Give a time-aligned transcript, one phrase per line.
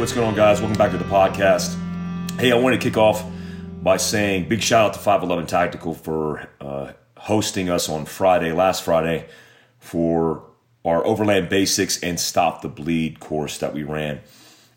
[0.00, 0.62] What's going on, guys?
[0.62, 1.76] Welcome back to the podcast.
[2.40, 3.22] Hey, I want to kick off
[3.82, 8.82] by saying big shout out to 511 Tactical for uh, hosting us on Friday, last
[8.82, 9.28] Friday,
[9.78, 10.42] for
[10.86, 14.20] our Overland Basics and Stop the Bleed course that we ran.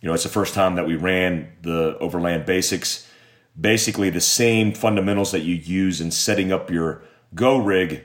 [0.01, 3.09] You know, it's the first time that we ran the Overland Basics.
[3.57, 7.01] Basically, the same fundamentals that you use in setting up your
[7.33, 8.03] Go rig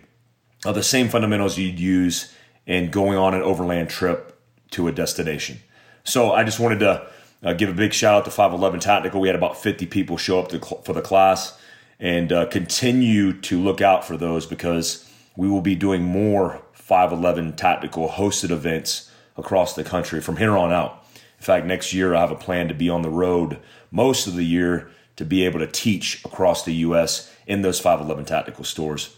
[0.64, 2.32] are the same fundamentals you'd use
[2.64, 4.40] in going on an overland trip
[4.70, 5.58] to a destination.
[6.08, 7.06] So I just wanted to
[7.42, 9.20] uh, give a big shout out to 511 Tactical.
[9.20, 11.60] We had about 50 people show up to, for the class
[12.00, 17.56] and uh, continue to look out for those because we will be doing more 511
[17.56, 21.04] Tactical hosted events across the country from here on out.
[21.38, 23.58] In fact, next year I have a plan to be on the road
[23.90, 27.30] most of the year to be able to teach across the U.S.
[27.46, 29.14] in those 511 Tactical stores.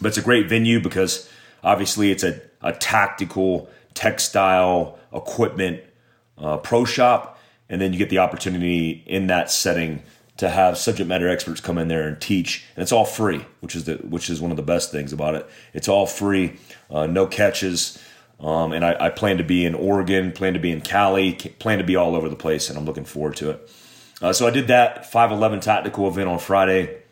[0.00, 1.28] But it's a great venue because
[1.62, 5.82] obviously it's a, a tactical textile equipment
[6.38, 7.38] uh, pro shop,
[7.68, 10.02] and then you get the opportunity in that setting
[10.38, 13.76] to have subject matter experts come in there and teach, and it's all free, which
[13.76, 15.48] is the which is one of the best things about it.
[15.72, 16.58] It's all free,
[16.90, 18.02] uh, no catches,
[18.40, 21.78] um, and I, I, plan to be in Oregon, plan to be in Cali, plan
[21.78, 23.70] to be all over the place, and I'm looking forward to it.
[24.20, 27.02] Uh, so I did that 511 tactical event on Friday,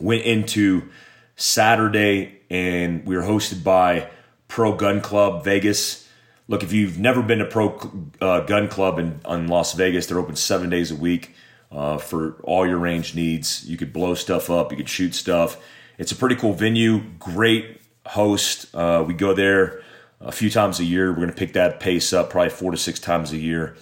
[0.00, 0.88] went into
[1.36, 4.10] Saturday, and we were hosted by
[4.48, 6.07] Pro Gun Club Vegas
[6.48, 7.78] look, if you've never been to Pro
[8.20, 11.34] uh, Gun Club in, in, Las Vegas, they're open seven days a week
[11.70, 13.68] uh, for all your range needs.
[13.68, 15.62] You could blow stuff up, you could shoot stuff.
[15.98, 18.74] It's a pretty cool venue, great host.
[18.74, 19.82] Uh, we go there
[20.20, 21.10] a few times a year.
[21.10, 23.76] We're going to pick that pace up probably four to six times a year.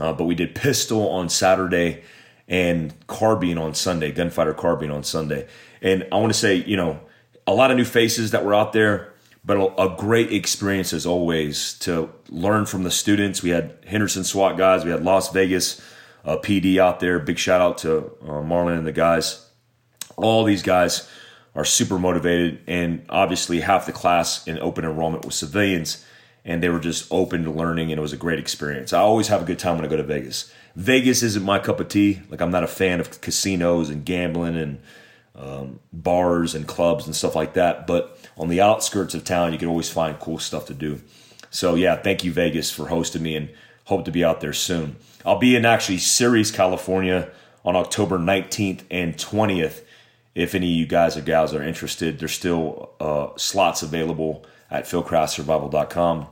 [0.00, 2.02] Uh, but we did pistol on Saturday
[2.48, 5.46] and carbine on Sunday, gunfighter carbine on Sunday.
[5.80, 7.00] And I want to say, you know,
[7.46, 9.11] a lot of new faces that were out there
[9.44, 13.42] but a, a, great experience as always to learn from the students.
[13.42, 15.80] We had Henderson SWAT guys, we had Las Vegas
[16.24, 17.18] uh, PD out there.
[17.18, 19.48] Big shout out to uh, Marlon and the guys.
[20.16, 21.08] All these guys
[21.54, 26.04] are super motivated, and obviously half the class in open enrollment was civilians,
[26.44, 28.92] and they were just open to learning, and it was a great experience.
[28.92, 30.52] I always have a good time when I go to Vegas.
[30.76, 32.22] Vegas isn't my cup of tea.
[32.30, 34.80] Like I'm not a fan of casinos and gambling and
[35.34, 39.58] um, bars and clubs and stuff like that, but on the outskirts of town, you
[39.58, 41.00] can always find cool stuff to do.
[41.50, 43.50] So yeah, thank you Vegas for hosting me and
[43.84, 44.96] hope to be out there soon.
[45.24, 47.30] I'll be in actually Ceres, California
[47.64, 49.82] on October 19th and 20th.
[50.34, 54.84] If any of you guys or gals are interested, there's still uh, slots available at
[54.84, 56.26] fieldcraftsurvival.com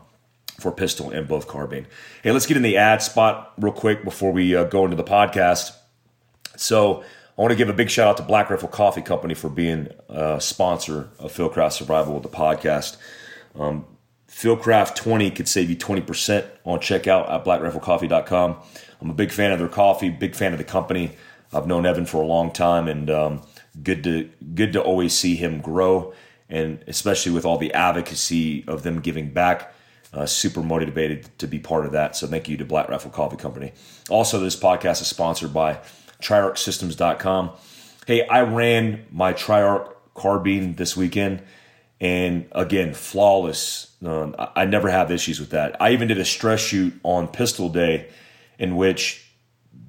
[0.58, 1.86] for pistol and both carbine.
[2.22, 5.04] Hey, let's get in the ad spot real quick before we uh, go into the
[5.04, 5.72] podcast.
[6.56, 7.04] So
[7.40, 9.88] I want to give a big shout out to Black Rifle Coffee Company for being
[10.10, 12.98] a sponsor of Fieldcraft Survival with the podcast.
[13.54, 13.86] Um,
[14.28, 18.56] Fieldcraft 20 could save you 20% on checkout at blackriflecoffee.com.
[19.00, 21.16] I'm a big fan of their coffee, big fan of the company.
[21.50, 23.40] I've known Evan for a long time, and um,
[23.82, 26.12] good to good to always see him grow,
[26.50, 29.72] and especially with all the advocacy of them giving back.
[30.12, 32.16] Uh, super motivated to be part of that.
[32.16, 33.72] So thank you to Black Rifle Coffee Company.
[34.08, 35.78] Also, this podcast is sponsored by
[36.20, 37.50] triarcsystems.com.
[38.06, 41.42] Hey, I ran my Triarc carbine this weekend,
[42.00, 43.94] and again, flawless.
[44.04, 45.80] Uh, I never have issues with that.
[45.80, 48.08] I even did a stress shoot on pistol day
[48.58, 49.30] in which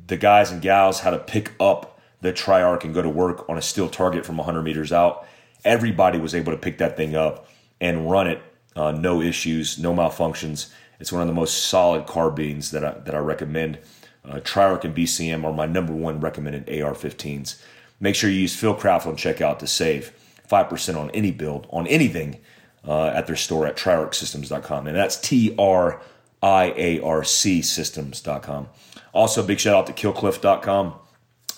[0.08, 3.58] the guys and gals had to pick up the Triarc and go to work on
[3.58, 5.26] a steel target from 100 meters out.
[5.64, 7.48] Everybody was able to pick that thing up
[7.80, 8.42] and run it,
[8.76, 10.70] uh, no issues, no malfunctions.
[11.00, 13.80] It's one of the most solid carbines that I, that I recommend.
[14.24, 17.62] Uh, Triarc and BCM are my number one recommended AR-15s.
[18.00, 20.12] Make sure you use Phil Fieldcraft on checkout to save
[20.50, 22.40] 5% on any build, on anything
[22.86, 24.88] uh, at their store at triarcsystems.com.
[24.88, 26.02] And that's T R
[26.42, 28.70] I A R C systems.com.
[29.14, 30.94] Also, big shout out to killcliff.com.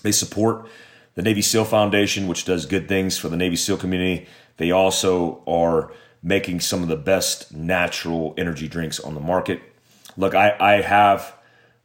[0.02, 0.68] They support
[1.16, 4.28] the Navy SEAL Foundation, which does good things for the Navy SEAL community.
[4.58, 5.92] They also are
[6.22, 9.62] making some of the best natural energy drinks on the market.
[10.18, 11.36] Look, I, I have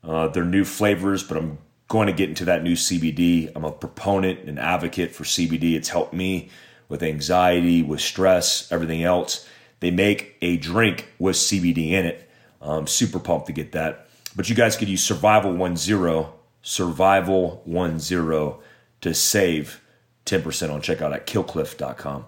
[0.03, 1.59] uh, their new flavors, but I'm
[1.89, 3.51] going to get into that new CBD.
[3.55, 5.75] I'm a proponent and advocate for CBD.
[5.75, 6.51] It's helped me
[6.89, 9.47] with anxiety, with stress, everything else.
[9.81, 12.29] They make a drink with CBD in it.
[12.61, 14.09] I'm super pumped to get that.
[14.35, 16.27] But you guys could use Survival 10,
[16.63, 18.55] Survival 10
[19.01, 19.81] to save
[20.27, 22.27] 10% on checkout at killcliff.com.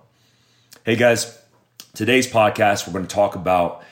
[0.85, 1.39] Hey guys,
[1.95, 3.85] today's podcast, we're going to talk about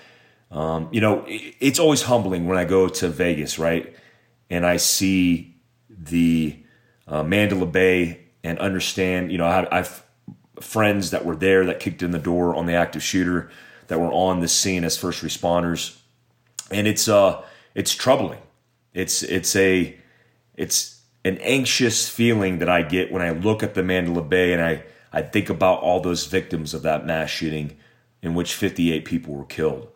[0.51, 3.95] um, you know, it's always humbling when I go to Vegas, right?
[4.49, 5.57] And I see
[5.91, 6.57] the
[7.07, 10.03] uh, Mandalay Bay and understand, you know, I, I've
[10.61, 13.51] friends that were there that kicked in the door on the active shooter
[13.87, 15.97] that were on the scene as first responders.
[16.71, 17.43] And it's, uh,
[17.75, 18.41] it's troubling.
[18.93, 19.97] It's it's a
[20.57, 24.61] it's an anxious feeling that I get when I look at the Mandalay Bay and
[24.61, 27.77] I I think about all those victims of that mass shooting
[28.21, 29.89] in which 58 people were killed.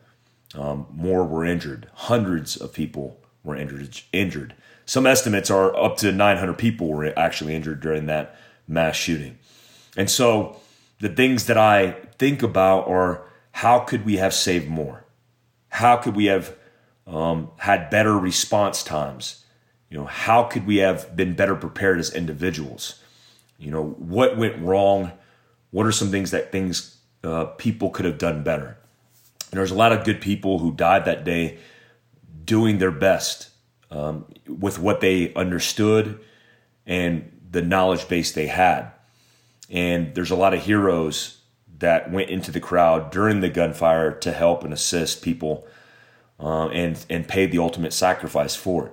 [0.55, 1.89] Um, more were injured.
[1.95, 4.01] Hundreds of people were injured.
[4.13, 4.55] Injured.
[4.85, 8.37] Some estimates are up to 900 people were actually injured during that
[8.69, 9.39] mass shooting.
[9.97, 10.61] And so
[11.01, 15.05] the things that I think about are how could we have saved more?
[15.69, 16.57] How could we have
[17.07, 19.45] um, had better response times?
[19.91, 23.01] You know, how could we have been better prepared as individuals?
[23.59, 25.13] You know, what went wrong?
[25.71, 28.79] What are some things that things uh, people could have done better?
[29.53, 31.59] And there's a lot of good people who died that day
[32.45, 33.51] doing their best
[33.91, 36.19] um, with what they understood
[36.87, 38.91] and the knowledge base they had.
[39.69, 41.43] And there's a lot of heroes
[41.79, 45.67] that went into the crowd during the gunfire to help and assist people
[46.41, 48.93] uh, and, and paid the ultimate sacrifice for it.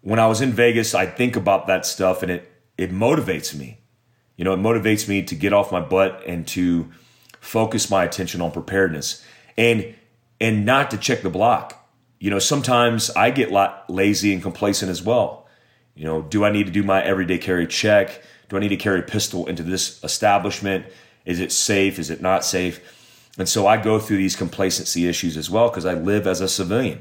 [0.00, 3.80] When I was in Vegas, I think about that stuff and it, it motivates me.
[4.36, 6.88] You know, it motivates me to get off my butt and to
[7.40, 9.24] focus my attention on preparedness
[9.60, 9.94] and
[10.40, 11.80] and not to check the block
[12.20, 13.50] you know, sometimes I get
[13.88, 15.48] lazy and complacent as well.
[15.94, 18.22] You know, do I need to do my everyday carry check?
[18.48, 20.86] Do I need to carry a pistol into this establishment?
[21.24, 21.98] Is it safe?
[21.98, 22.80] Is it not safe?
[23.38, 26.48] And so I go through these complacency issues as well because I live as a
[26.48, 27.00] civilian.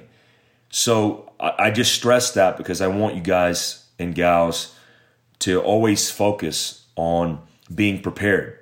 [0.70, 4.76] So I just stress that because I want you guys and gals
[5.40, 7.42] to always focus on
[7.74, 8.58] being prepared.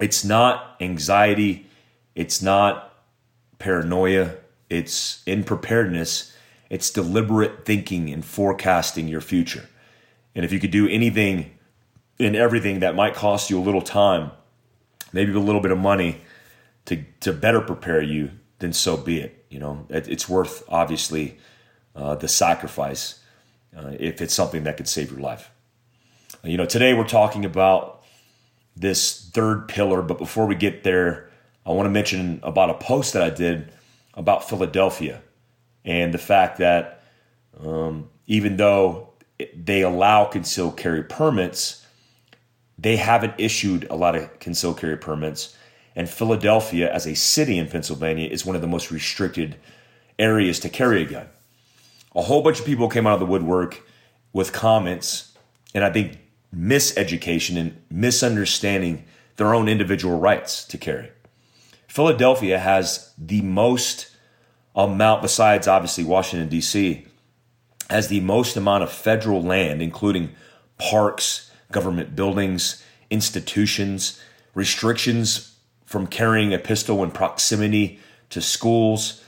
[0.00, 1.66] It's not anxiety,
[2.14, 2.95] it's not
[3.58, 4.36] paranoia,
[4.68, 6.36] it's in preparedness,
[6.70, 9.68] it's deliberate thinking and forecasting your future.
[10.34, 11.52] And if you could do anything
[12.18, 14.30] and everything that might cost you a little time,
[15.12, 16.20] maybe a little bit of money
[16.86, 19.44] to, to better prepare you, then so be it.
[19.50, 21.38] You know, it, it's worth obviously
[21.94, 23.20] uh, the sacrifice
[23.76, 25.50] uh, if it's something that could save your life.
[26.42, 28.04] You know, today we're talking about
[28.76, 31.25] this third pillar, but before we get there,
[31.66, 33.72] I want to mention about a post that I did
[34.14, 35.20] about Philadelphia
[35.84, 37.02] and the fact that
[37.60, 39.10] um, even though
[39.54, 41.84] they allow concealed carry permits,
[42.78, 45.56] they haven't issued a lot of concealed carry permits.
[45.96, 49.56] And Philadelphia, as a city in Pennsylvania, is one of the most restricted
[50.18, 51.28] areas to carry a gun.
[52.14, 53.82] A whole bunch of people came out of the woodwork
[54.32, 55.36] with comments,
[55.74, 56.18] and I think
[56.54, 59.04] miseducation and misunderstanding
[59.36, 61.10] their own individual rights to carry.
[61.96, 64.10] Philadelphia has the most
[64.74, 67.06] amount, besides obviously Washington, D.C.,
[67.88, 70.34] has the most amount of federal land, including
[70.76, 74.22] parks, government buildings, institutions,
[74.52, 75.56] restrictions
[75.86, 77.98] from carrying a pistol in proximity
[78.28, 79.24] to schools,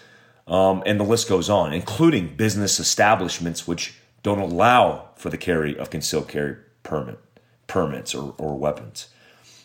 [0.47, 5.75] um, and the list goes on, including business establishments which don't allow for the carry
[5.79, 7.19] of concealed carry permit
[7.67, 9.06] permits or, or weapons.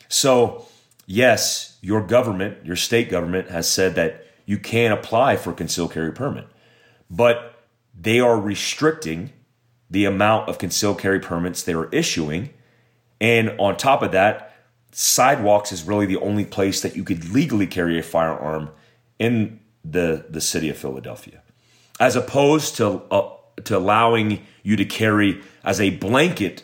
[0.08, 0.68] So
[1.06, 6.14] yes, your government, your state government has said that you can apply for concealed carry
[6.14, 6.48] permit,
[7.12, 9.34] but they are restricting
[9.90, 12.52] the amount of concealed carry permits they are issuing.
[13.20, 14.56] And on top of that,
[14.94, 18.70] sidewalks is really the only place that you could legally carry a firearm
[19.20, 21.44] in the, the city of Philadelphia,
[22.00, 23.30] as opposed to, uh,
[23.66, 26.64] to allowing you to carry as a blanket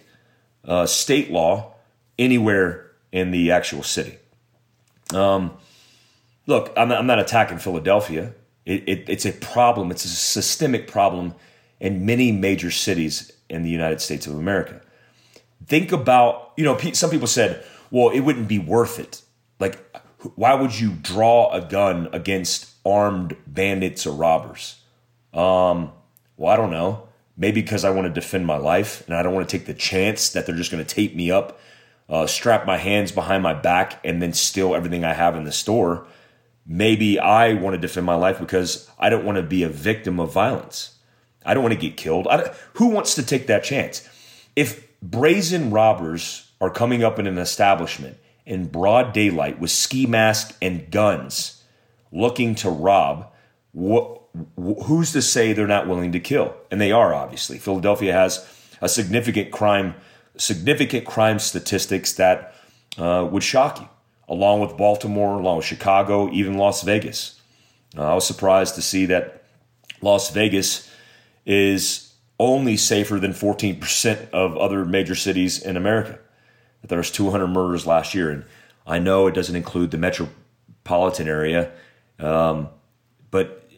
[0.64, 1.76] uh, state law
[2.18, 4.19] anywhere in the actual city.
[5.14, 5.54] Um,
[6.46, 8.34] look, I'm, I'm, not attacking Philadelphia.
[8.66, 9.92] It, it, it's a problem.
[9.92, 11.34] It's a systemic problem
[11.80, 14.82] in many major cities in the United States of America.
[15.66, 19.22] Think about, you know, some people said, well, it wouldn't be worth it.
[19.60, 19.78] Like,
[20.36, 24.82] why would you draw a gun against armed bandits or robbers?
[25.34, 25.92] Um,
[26.38, 27.08] well, I don't know.
[27.38, 29.74] Maybe because I want to defend my life and I don't want to take the
[29.74, 31.60] chance that they're just going to tape me up
[32.10, 35.52] uh, strap my hands behind my back and then steal everything I have in the
[35.52, 36.08] store.
[36.66, 40.20] Maybe I want to defend my life because I don't want to be a victim
[40.20, 40.98] of violence.
[41.46, 42.28] I don't want to get killed.
[42.74, 44.08] who wants to take that chance?
[44.56, 50.58] If brazen robbers are coming up in an establishment in broad daylight with ski masks
[50.62, 51.64] and guns
[52.12, 53.32] looking to rob,
[53.74, 54.18] wh-
[54.58, 56.56] who's to say they're not willing to kill?
[56.70, 57.58] And they are, obviously.
[57.58, 58.46] Philadelphia has
[58.82, 59.96] a significant crime
[60.40, 62.56] significant crime statistics that
[62.98, 63.90] uh, would shock you,
[64.28, 67.40] along with Baltimore, along with Chicago, even Las Vegas.
[67.98, 69.44] Uh, I was surprised to see that
[70.02, 70.90] Las Vegas
[71.46, 76.20] is only safer than 14% of other major cities in America.
[76.88, 78.46] There was 200 murders last year, and
[78.88, 81.72] I know it doesn't include the metropolitan area,
[82.18, 82.70] um,
[83.32, 83.70] but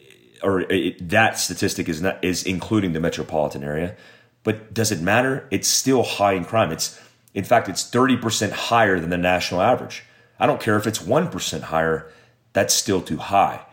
[0.42, 3.96] or it, that statistic is not is including the metropolitan area.
[4.44, 5.46] But does it matter?
[5.50, 6.72] It's still high in crime.
[6.72, 7.00] It's
[7.34, 10.04] in fact it's 30% higher than the national average.
[10.38, 12.10] I don't care if it's 1% higher,
[12.52, 13.64] that's still too high.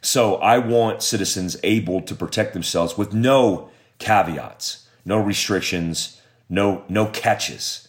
[0.00, 7.06] So I want citizens able to protect themselves with no caveats, no restrictions, no no
[7.06, 7.88] catches.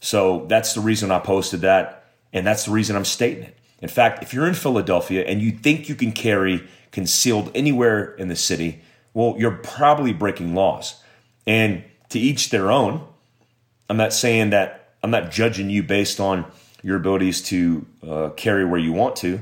[0.00, 3.56] So that's the reason I posted that and that's the reason I'm stating it.
[3.80, 8.28] In fact, if you're in Philadelphia and you think you can carry concealed anywhere in
[8.28, 8.82] the city,
[9.14, 11.02] well, you're probably breaking laws.
[11.46, 13.06] And to each their own.
[13.90, 16.46] I'm not saying that I'm not judging you based on
[16.82, 19.40] your abilities to uh, carry where you want to.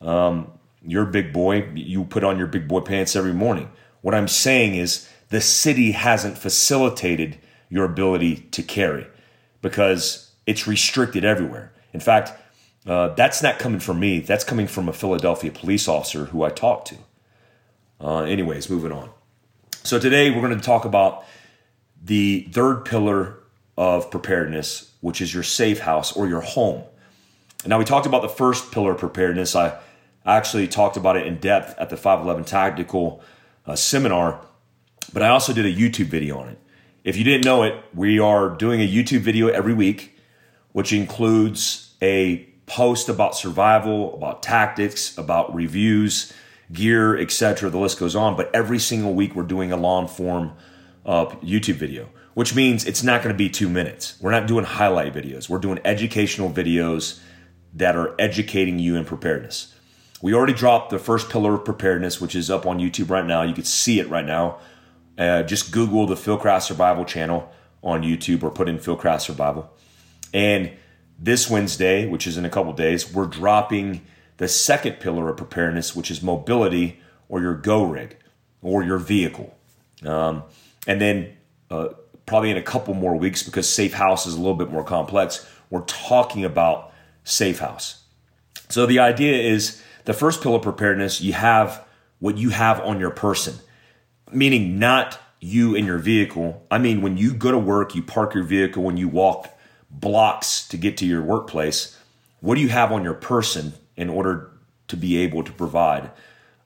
[0.00, 0.52] Um,
[0.84, 1.70] you're a big boy.
[1.74, 3.70] You put on your big boy pants every morning.
[4.02, 9.06] What I'm saying is the city hasn't facilitated your ability to carry
[9.62, 11.72] because it's restricted everywhere.
[11.92, 12.32] In fact,
[12.86, 14.20] uh, that's not coming from me.
[14.20, 16.96] That's coming from a Philadelphia police officer who I talked to.
[18.00, 19.10] Uh, anyways, moving on.
[19.84, 21.24] So today we're going to talk about
[22.02, 23.38] the third pillar
[23.76, 26.82] of preparedness, which is your safe house or your home.
[27.64, 29.54] Now we talked about the first pillar of preparedness.
[29.54, 29.78] I
[30.26, 33.22] actually talked about it in depth at the 511 Tactical
[33.66, 34.44] uh, seminar,
[35.12, 36.58] but I also did a YouTube video on it.
[37.04, 40.16] If you didn't know it, we are doing a YouTube video every week,
[40.72, 46.32] which includes a post about survival, about tactics, about reviews,
[46.72, 47.70] gear, etc.
[47.70, 48.36] The list goes on.
[48.36, 50.52] But every single week, we're doing a long form
[51.04, 54.16] uh, YouTube video, which means it's not going to be two minutes.
[54.20, 55.48] We're not doing highlight videos.
[55.48, 57.20] We're doing educational videos
[57.74, 59.74] that are educating you in preparedness.
[60.20, 63.42] We already dropped the first pillar of preparedness, which is up on YouTube right now.
[63.42, 64.58] You can see it right now.
[65.18, 67.50] Uh, just Google the Fieldcraft Survival channel
[67.82, 69.70] on YouTube or put in Fieldcraft Survival.
[70.32, 70.72] And
[71.18, 74.02] this Wednesday, which is in a couple days, we're dropping
[74.36, 78.16] the second pillar of preparedness, which is mobility or your go rig
[78.62, 79.56] or your vehicle.
[80.04, 80.44] Um,
[80.86, 81.36] and then
[81.70, 81.88] uh,
[82.26, 85.46] probably in a couple more weeks, because Safe House is a little bit more complex,
[85.70, 86.92] we're talking about
[87.24, 88.04] Safe House.
[88.68, 91.84] So the idea is the first pillar preparedness, you have
[92.18, 93.56] what you have on your person,
[94.32, 96.64] meaning not you and your vehicle.
[96.70, 99.48] I mean, when you go to work, you park your vehicle, when you walk
[99.90, 101.98] blocks to get to your workplace,
[102.40, 104.52] what do you have on your person in order
[104.88, 106.10] to be able to provide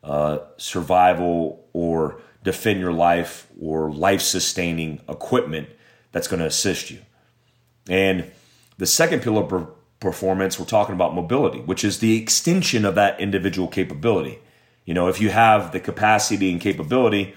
[0.04, 5.68] uh, survival or defend your life or life sustaining equipment
[6.12, 7.00] that's going to assist you.
[7.88, 8.30] And
[8.78, 13.20] the second pillar of performance, we're talking about mobility, which is the extension of that
[13.20, 14.38] individual capability.
[14.84, 17.34] You know, if you have the capacity and capability,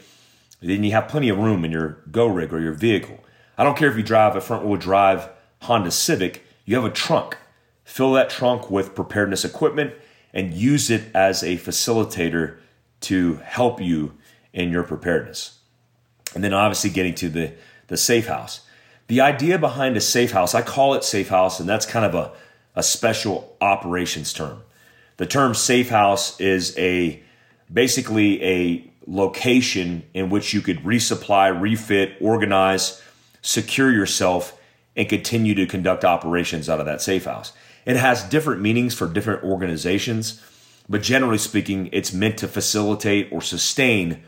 [0.62, 3.20] then you have plenty of room in your go rig or your vehicle.
[3.58, 5.28] I don't care if you drive a front wheel drive
[5.64, 7.36] Honda Civic, you have a trunk.
[7.84, 9.96] Fill that trunk with preparedness equipment
[10.34, 12.58] and use it as a facilitator
[13.02, 14.14] to help you
[14.54, 15.60] in your preparedness.
[16.36, 17.54] And then obviously getting to the,
[17.88, 18.62] the safe house.
[19.08, 22.14] The idea behind a safe house, I call it safe house, and that's kind of
[22.14, 22.32] a,
[22.76, 24.62] a special operations term.
[25.18, 27.22] The term safe house is a
[27.72, 33.02] basically a location in which you could resupply, refit, organize,
[33.42, 34.58] secure yourself,
[34.96, 37.54] and continue to conduct operations out of that safe house.
[37.86, 40.42] It has different meanings for different organizations,
[40.88, 44.24] but generally speaking, it's meant to facilitate or sustain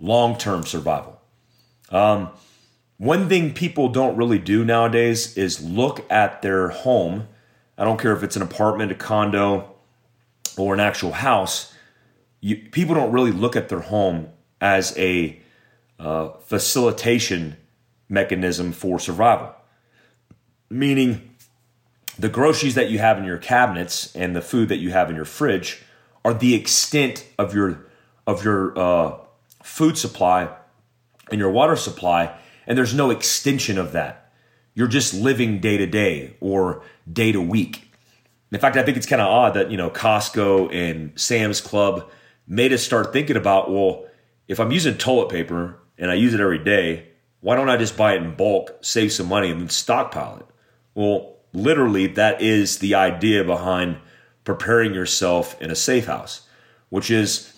[0.00, 1.20] long term survival.
[1.90, 2.30] Um,
[2.98, 7.28] one thing people don't really do nowadays is look at their home.
[7.76, 9.74] I don't care if it's an apartment, a condo,
[10.56, 11.74] or an actual house.
[12.40, 15.40] You, people don't really look at their home as a
[15.98, 17.56] uh, facilitation
[18.08, 19.54] mechanism for survival.
[20.70, 21.34] Meaning,
[22.18, 25.16] the groceries that you have in your cabinets and the food that you have in
[25.16, 25.82] your fridge
[26.24, 27.86] are the extent of your
[28.26, 29.18] of your uh,
[29.66, 30.48] food supply
[31.30, 32.34] and your water supply,
[32.66, 34.30] and there's no extension of that.
[34.74, 37.90] You're just living day to day or day to week.
[38.52, 42.08] In fact, I think it's kind of odd that, you know, Costco and Sam's Club
[42.46, 44.06] made us start thinking about, well,
[44.46, 47.08] if I'm using toilet paper and I use it every day,
[47.40, 50.46] why don't I just buy it in bulk, save some money, and then stockpile it?
[50.94, 53.98] Well, literally, that is the idea behind
[54.44, 56.46] preparing yourself in a safe house,
[56.88, 57.52] which is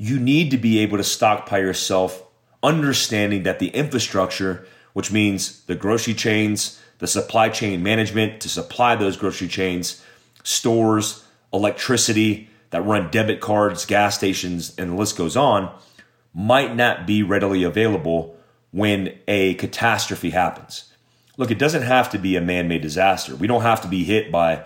[0.00, 2.24] you need to be able to stockpile yourself,
[2.62, 8.96] understanding that the infrastructure, which means the grocery chains, the supply chain management to supply
[8.96, 10.02] those grocery chains,
[10.42, 15.70] stores, electricity that run debit cards, gas stations, and the list goes on,
[16.32, 18.34] might not be readily available
[18.70, 20.90] when a catastrophe happens.
[21.36, 23.36] Look, it doesn't have to be a man made disaster.
[23.36, 24.64] We don't have to be hit by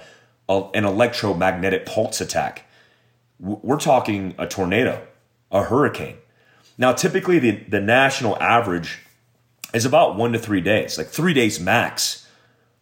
[0.49, 2.67] a, an electromagnetic pulse attack.
[3.41, 5.05] We're talking a tornado
[5.51, 6.17] a hurricane.
[6.77, 9.01] Now, typically the, the national average
[9.73, 12.27] is about one to three days, like three days max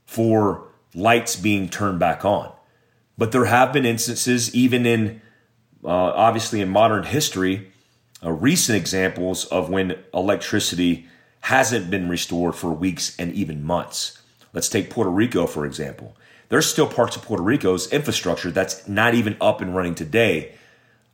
[0.07, 2.53] for lights being turned back on.
[3.19, 5.21] But there have been instances, even in
[5.85, 7.73] uh, obviously in modern history,
[8.25, 11.07] uh, recent examples of when electricity
[11.41, 14.23] hasn't been restored for weeks and even months.
[14.53, 16.17] Let's take Puerto Rico, for example.
[16.49, 20.55] There's still parts of Puerto Rico's infrastructure that's not even up and running today,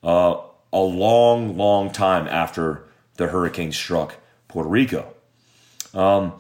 [0.03, 0.39] uh,
[0.73, 2.85] a long, long time after
[3.17, 4.17] the hurricane struck
[4.49, 5.15] Puerto Rico.
[5.95, 6.35] Um,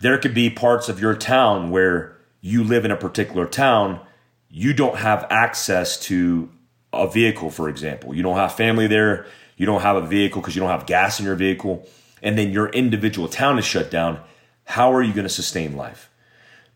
[0.00, 4.00] there could be parts of your town where you live in a particular town,
[4.50, 6.50] you don't have access to
[6.92, 8.14] a vehicle, for example.
[8.14, 11.18] You don't have family there, you don't have a vehicle because you don't have gas
[11.18, 11.88] in your vehicle,
[12.22, 14.20] and then your individual town is shut down.
[14.64, 16.10] How are you going to sustain life?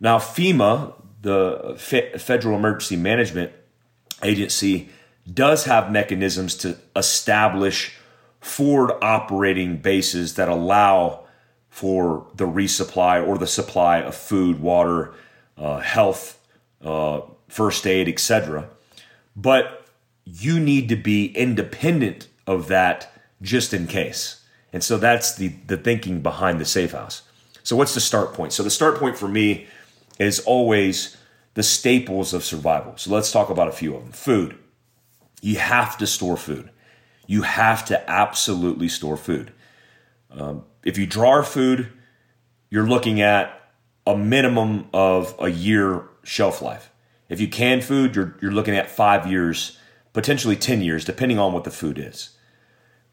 [0.01, 1.75] Now, FEMA, the
[2.19, 3.53] Federal Emergency Management
[4.23, 4.89] Agency,
[5.33, 7.95] does have mechanisms to establish
[8.41, 11.25] forward operating bases that allow
[11.69, 15.15] for the resupply or the supply of food, water,
[15.57, 16.41] uh, health,
[16.83, 18.69] uh, first aid, etc.
[19.37, 19.87] But
[20.25, 24.45] you need to be independent of that just in case.
[24.73, 27.23] And so that's the, the thinking behind the safe house.
[27.63, 28.53] So, what's the start point?
[28.53, 29.67] So, the start point for me
[30.19, 31.17] is always
[31.55, 32.95] the staples of survival.
[32.97, 34.13] So, let's talk about a few of them.
[34.13, 34.59] Food.
[35.41, 36.71] You have to store food.
[37.27, 39.53] You have to absolutely store food.
[40.31, 41.93] Um, if you draw food,
[42.71, 43.73] you're looking at
[44.07, 46.91] a minimum of a year shelf life.
[47.29, 49.79] If you can food, you're, you're looking at five years,
[50.13, 52.31] potentially 10 years, depending on what the food is.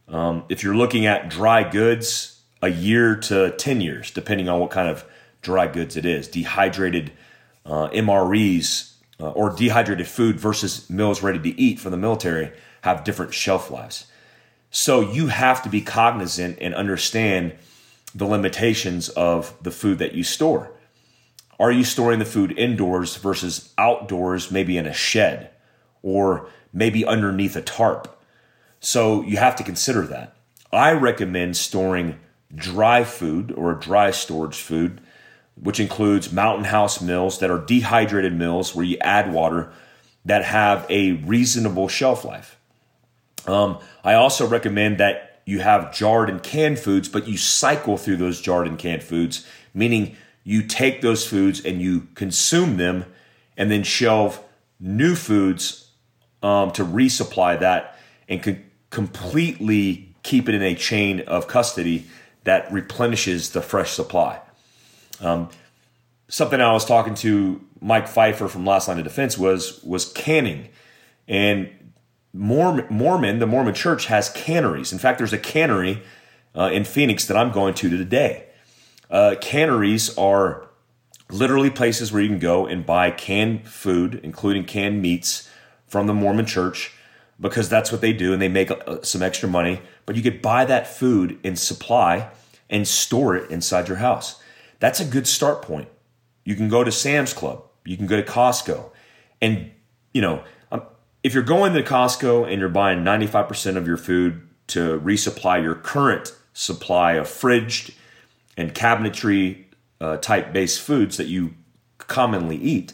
[0.07, 4.71] Um, if you're looking at dry goods, a year to 10 years, depending on what
[4.71, 5.05] kind of
[5.41, 6.27] dry goods it is.
[6.27, 7.11] Dehydrated
[7.65, 12.51] uh, MREs uh, or dehydrated food versus meals ready to eat for the military
[12.81, 14.07] have different shelf lives.
[14.69, 17.55] So you have to be cognizant and understand
[18.13, 20.71] the limitations of the food that you store.
[21.59, 25.51] Are you storing the food indoors versus outdoors, maybe in a shed
[26.01, 28.21] or maybe underneath a tarp?
[28.79, 30.35] So you have to consider that.
[30.71, 32.19] I recommend storing
[32.53, 35.01] dry food or dry storage food,
[35.55, 39.71] which includes mountain house mills that are dehydrated mills where you add water
[40.25, 42.57] that have a reasonable shelf life.
[43.47, 48.17] Um, I also recommend that you have jarred and canned foods, but you cycle through
[48.17, 53.05] those jarred and canned foods, meaning you take those foods and you consume them
[53.55, 54.43] and then shelve
[54.79, 55.91] new foods
[56.41, 58.57] um, to resupply that and co-
[58.89, 62.05] completely keep it in a chain of custody
[62.43, 64.39] that replenishes the fresh supply.
[65.21, 65.49] Um,
[66.27, 70.69] something I was talking to Mike Pfeiffer from Last Line of Defense was was canning,
[71.27, 71.69] and
[72.33, 74.91] Mormon, Mormon the Mormon Church has canneries.
[74.91, 76.01] In fact, there's a cannery
[76.55, 78.47] uh, in Phoenix that I'm going to today.
[79.09, 80.67] Uh, canneries are
[81.31, 85.49] literally places where you can go and buy canned food, including canned meats
[85.87, 86.91] from the Mormon church,
[87.39, 89.81] because that's what they do and they make uh, some extra money.
[90.05, 92.29] But you could buy that food in supply
[92.69, 94.41] and store it inside your house.
[94.79, 95.89] That's a good start point.
[96.43, 98.91] You can go to Sam's Club, you can go to Costco,
[99.41, 99.71] and
[100.13, 100.83] you know, um,
[101.23, 105.75] if you're going to Costco and you're buying 95% of your food to resupply your
[105.75, 107.93] current supply of fridged
[108.57, 109.65] and cabinetry
[109.99, 111.53] uh, type based foods that you
[111.97, 112.93] commonly eat,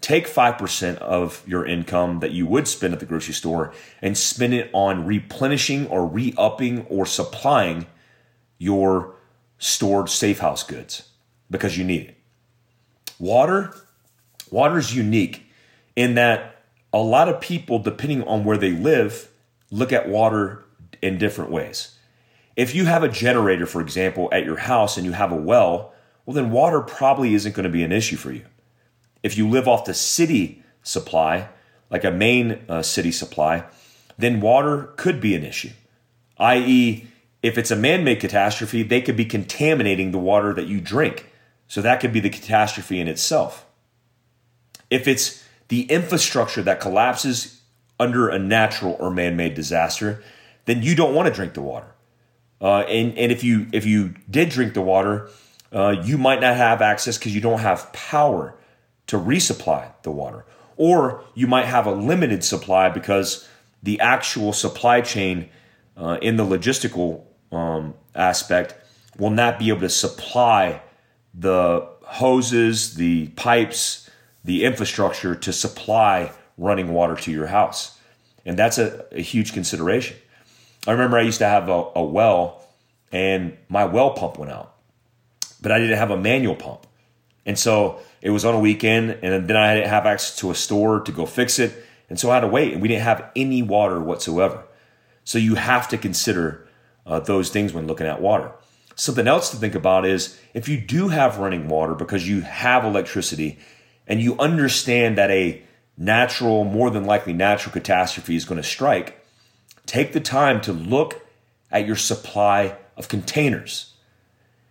[0.00, 3.72] take 5% of your income that you would spend at the grocery store
[4.02, 7.86] and spend it on replenishing or re upping or supplying
[8.58, 9.14] your
[9.64, 11.08] stored safe house goods
[11.50, 12.18] because you need it.
[13.18, 13.74] Water,
[14.50, 15.46] water is unique
[15.96, 19.30] in that a lot of people, depending on where they live,
[19.70, 20.66] look at water
[21.00, 21.98] in different ways.
[22.56, 25.94] If you have a generator, for example, at your house and you have a well,
[26.26, 28.44] well, then water probably isn't going to be an issue for you.
[29.22, 31.48] If you live off the city supply,
[31.88, 33.64] like a main uh, city supply,
[34.18, 35.70] then water could be an issue.
[36.36, 37.08] I.e.,
[37.44, 41.30] if it's a man made catastrophe, they could be contaminating the water that you drink.
[41.68, 43.66] So that could be the catastrophe in itself.
[44.88, 47.60] If it's the infrastructure that collapses
[48.00, 50.24] under a natural or man made disaster,
[50.64, 51.88] then you don't want to drink the water.
[52.62, 55.28] Uh, and and if you if you did drink the water,
[55.70, 58.54] uh, you might not have access because you don't have power
[59.08, 60.46] to resupply the water,
[60.78, 63.46] or you might have a limited supply because
[63.82, 65.50] the actual supply chain
[65.94, 68.74] uh, in the logistical um, aspect
[69.18, 70.82] will not be able to supply
[71.34, 74.10] the hoses, the pipes,
[74.44, 77.98] the infrastructure to supply running water to your house,
[78.44, 80.16] and that's a, a huge consideration.
[80.86, 82.64] I remember I used to have a, a well
[83.14, 84.74] and my well pump went out,
[85.62, 86.86] but I didn't have a manual pump.
[87.46, 90.54] And so it was on a weekend, and then I didn't have access to a
[90.54, 91.84] store to go fix it.
[92.08, 94.64] And so I had to wait, and we didn't have any water whatsoever.
[95.24, 96.63] So you have to consider
[97.06, 98.50] uh, those things when looking at water.
[98.96, 102.84] Something else to think about is if you do have running water because you have
[102.84, 103.58] electricity
[104.06, 105.62] and you understand that a
[105.96, 109.24] natural, more than likely natural catastrophe is going to strike,
[109.86, 111.26] take the time to look
[111.70, 113.94] at your supply of containers.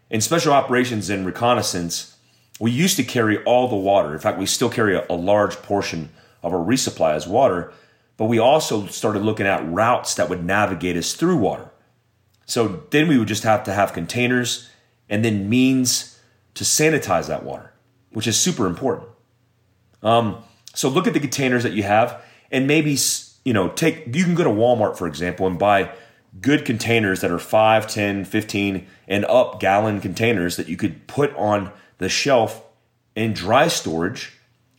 [0.10, 2.16] In special operations and reconnaissance,
[2.60, 4.14] we used to carry all the water.
[4.14, 6.10] In fact, we still carry a, a large portion
[6.42, 7.74] of our resupply as water,
[8.16, 11.70] but we also started looking at routes that would navigate us through water.
[12.46, 14.70] So then we would just have to have containers
[15.10, 16.20] and then means
[16.56, 17.74] to sanitize that water,
[18.12, 19.08] which is super important.
[20.02, 22.98] Um, so look at the containers that you have and maybe,
[23.46, 25.92] you know, take, you can go to Walmart, for example, and buy
[26.42, 31.34] good containers that are 5, 10, 15, and up gallon containers that you could put
[31.36, 32.64] on the shelf
[33.16, 34.34] in dry storage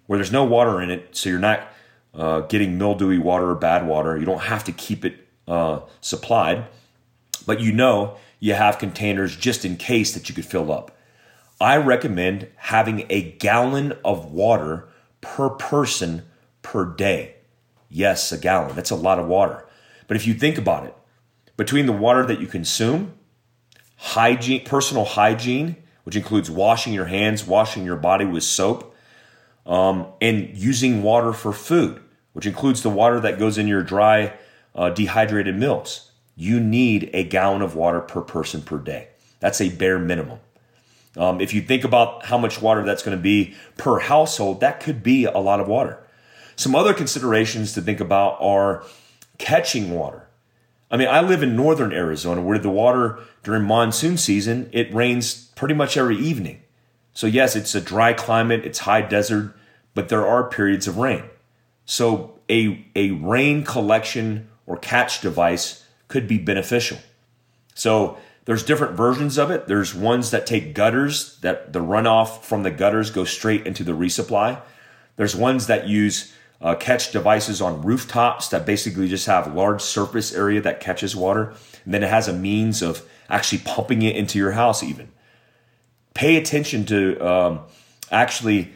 [0.06, 1.16] where there's no water in it.
[1.16, 1.68] So you're not
[2.12, 4.16] uh, getting mildewy water or bad water.
[4.16, 6.66] You don't have to keep it uh, supplied
[7.44, 10.96] but you know you have containers just in case that you could fill up.
[11.60, 14.88] I recommend having a gallon of water
[15.20, 16.24] per person
[16.62, 17.36] per day.
[17.88, 18.74] Yes, a gallon.
[18.74, 19.64] That's a lot of water.
[20.08, 20.94] But if you think about it,
[21.56, 23.14] between the water that you consume,
[23.96, 28.94] hygiene, personal hygiene, which includes washing your hands, washing your body with soap,
[29.64, 32.02] um, and using water for food,
[32.32, 34.34] which includes the water that goes in your dry,
[34.74, 36.03] uh, dehydrated meals
[36.36, 39.08] you need a gallon of water per person per day.
[39.40, 40.40] That's a bare minimum.
[41.16, 44.80] Um, if you think about how much water that's going to be per household, that
[44.80, 45.98] could be a lot of water.
[46.56, 48.84] Some other considerations to think about are
[49.38, 50.26] catching water.
[50.90, 55.46] I mean, I live in northern Arizona where the water during monsoon season, it rains
[55.56, 56.62] pretty much every evening.
[57.12, 59.56] So, yes, it's a dry climate, it's high desert,
[59.94, 61.24] but there are periods of rain.
[61.84, 66.98] So, a, a rain collection or catch device could be beneficial.
[67.74, 69.66] So there's different versions of it.
[69.66, 73.92] There's ones that take gutters, that the runoff from the gutters goes straight into the
[73.92, 74.60] resupply.
[75.16, 80.34] There's ones that use uh, catch devices on rooftops that basically just have large surface
[80.34, 81.54] area that catches water.
[81.84, 85.10] And then it has a means of actually pumping it into your house, even.
[86.14, 87.60] Pay attention to um,
[88.10, 88.72] actually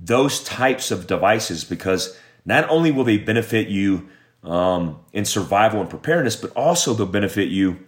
[0.00, 4.08] those types of devices because not only will they benefit you
[4.48, 7.78] um, in survival and preparedness, but also they'll benefit you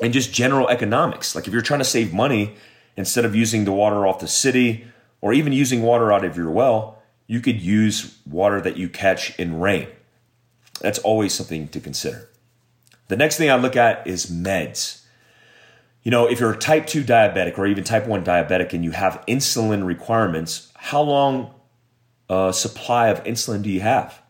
[0.00, 1.34] in just general economics.
[1.34, 2.54] Like if you're trying to save money,
[2.96, 4.86] instead of using the water off the city
[5.20, 9.36] or even using water out of your well, you could use water that you catch
[9.38, 9.88] in rain.
[10.80, 12.28] That's always something to consider.
[13.08, 15.02] The next thing I look at is meds.
[16.02, 18.92] You know, if you're a type 2 diabetic or even type 1 diabetic and you
[18.92, 21.52] have insulin requirements, how long
[22.30, 24.22] a uh, supply of insulin do you have?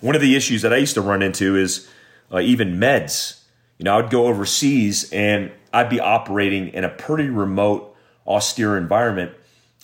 [0.00, 1.88] One of the issues that I used to run into is
[2.32, 3.40] uh, even meds.
[3.78, 7.94] You know, I would go overseas and I'd be operating in a pretty remote,
[8.26, 9.32] austere environment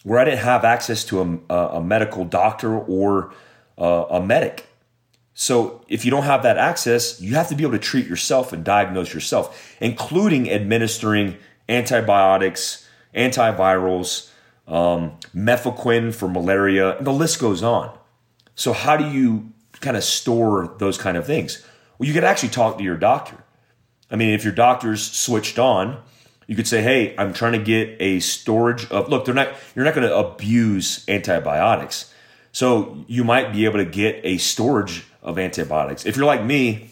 [0.02, 3.32] where I didn't have access to a, a medical doctor or
[3.78, 4.66] uh, a medic.
[5.32, 8.52] So if you don't have that access, you have to be able to treat yourself
[8.52, 11.36] and diagnose yourself, including administering
[11.68, 14.30] antibiotics, antivirals,
[14.68, 17.96] um, mefloquine for malaria, and the list goes on.
[18.54, 19.52] So how do you
[19.84, 21.64] kind of store those kind of things?
[21.98, 23.36] Well, you could actually talk to your doctor.
[24.10, 26.02] I mean, if your doctor's switched on,
[26.46, 29.84] you could say, "Hey, I'm trying to get a storage of look, they're not you're
[29.84, 32.12] not going to abuse antibiotics.
[32.52, 36.06] So you might be able to get a storage of antibiotics.
[36.06, 36.90] If you're like me,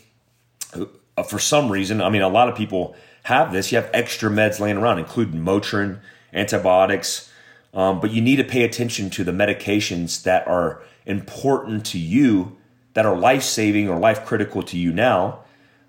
[0.75, 3.71] uh, for some reason, I mean, a lot of people have this.
[3.71, 6.01] You have extra meds laying around, including Motrin,
[6.33, 7.31] antibiotics,
[7.75, 12.57] um, but you need to pay attention to the medications that are important to you
[12.95, 15.41] that are life saving or life critical to you now.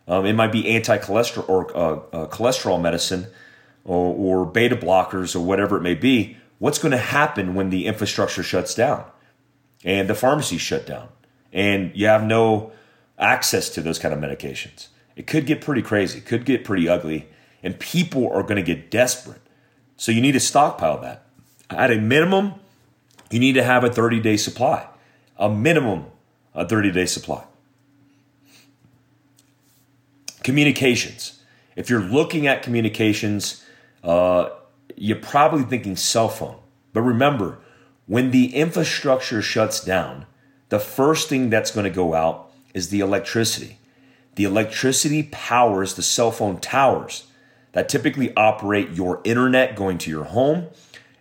[0.07, 3.27] Um, it might be anti cholesterol or uh, uh, cholesterol medicine
[3.85, 6.37] or, or beta blockers or whatever it may be.
[6.59, 9.05] What's going to happen when the infrastructure shuts down
[9.83, 11.09] and the pharmacies shut down
[11.51, 12.71] and you have no
[13.17, 14.87] access to those kind of medications?
[15.15, 17.27] It could get pretty crazy, it could get pretty ugly,
[17.61, 19.41] and people are going to get desperate.
[19.95, 21.25] So you need to stockpile that.
[21.69, 22.55] At a minimum,
[23.29, 24.87] you need to have a 30 day supply,
[25.37, 26.05] a minimum
[26.55, 27.43] a 30 day supply.
[30.43, 31.39] Communications.
[31.75, 33.63] If you're looking at communications,
[34.03, 34.49] uh,
[34.95, 36.57] you're probably thinking cell phone.
[36.91, 37.59] But remember,
[38.05, 40.25] when the infrastructure shuts down,
[40.69, 43.79] the first thing that's going to go out is the electricity.
[44.35, 47.27] the electricity powers the cell phone towers
[47.73, 50.67] that typically operate your internet going to your home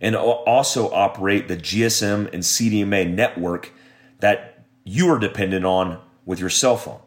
[0.01, 3.73] and also operate the GSM and CDMA network
[4.21, 4.52] that
[4.85, 7.01] you are dependent on with your cell phone.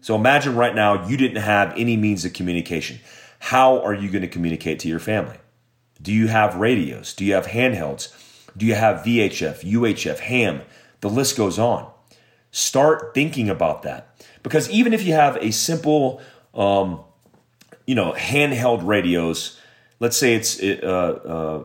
[0.00, 3.00] So imagine right now you didn't have any means of communication.
[3.40, 5.38] How are you going to communicate to your family?
[6.00, 7.14] Do you have radios?
[7.14, 8.14] Do you have handhelds?
[8.56, 10.62] Do you have VHF, UHF, ham?
[11.00, 11.90] The list goes on.
[12.50, 14.24] Start thinking about that.
[14.42, 16.20] Because even if you have a simple,
[16.54, 17.00] um,
[17.86, 19.60] you know, handheld radios,
[20.00, 21.64] let's say it's uh, uh,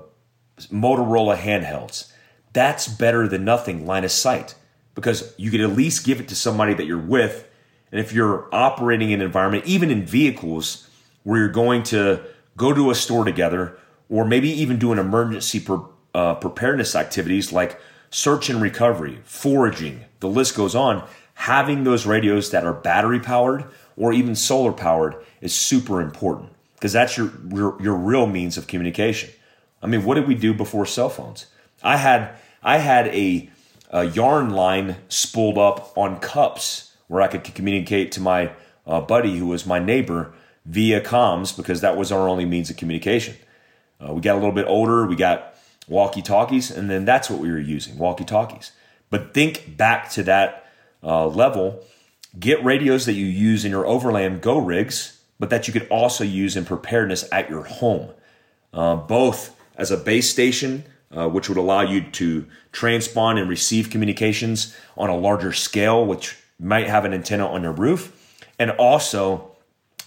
[0.72, 2.12] Motorola handhelds,
[2.52, 4.56] that's better than nothing line of sight
[4.96, 7.48] because you could at least give it to somebody that you're with.
[7.92, 10.88] And if you're operating in an environment, even in vehicles
[11.24, 12.24] where you're going to
[12.58, 13.78] go to a store together
[14.10, 15.66] or maybe even do an emergency
[16.14, 17.80] uh, preparedness activities like
[18.10, 21.08] search and recovery, foraging, the list goes on.
[21.36, 23.66] Having those radios that are battery powered
[23.98, 28.68] or even solar powered is super important because that's your, your, your real means of
[28.68, 29.32] communication.
[29.82, 31.48] I mean, what did we do before cell phones?
[31.82, 33.50] I had I had a,
[33.94, 38.52] a yarn line spooled up on cups where I could communicate to my
[38.88, 40.34] uh, buddy who was my neighbor
[40.66, 43.36] via comms because that was our only means of communication.
[44.02, 45.56] Uh, we got a little bit older, we got
[45.88, 48.72] walkie talkies, and then that's what we were using walkie talkies.
[49.12, 50.66] But think back to that
[51.04, 51.86] uh, level.
[52.40, 56.24] Get radios that you use in your overland go rigs, but that you could also
[56.24, 58.10] use in preparedness at your home.
[58.74, 60.84] Uh, both as a base station,
[61.15, 66.38] uh, which would allow you to transpond and receive communications on a larger scale, which
[66.60, 69.52] might have an antenna on your roof, and also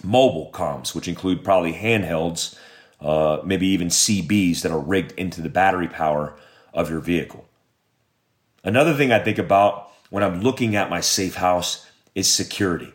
[0.03, 2.57] mobile comms, which include probably handhelds,
[3.01, 6.35] uh, maybe even CBs that are rigged into the battery power
[6.73, 7.45] of your vehicle.
[8.63, 12.91] Another thing I think about when I'm looking at my safe house is security.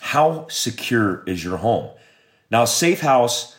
[0.00, 1.90] How secure is your home?
[2.50, 3.56] Now, safe house,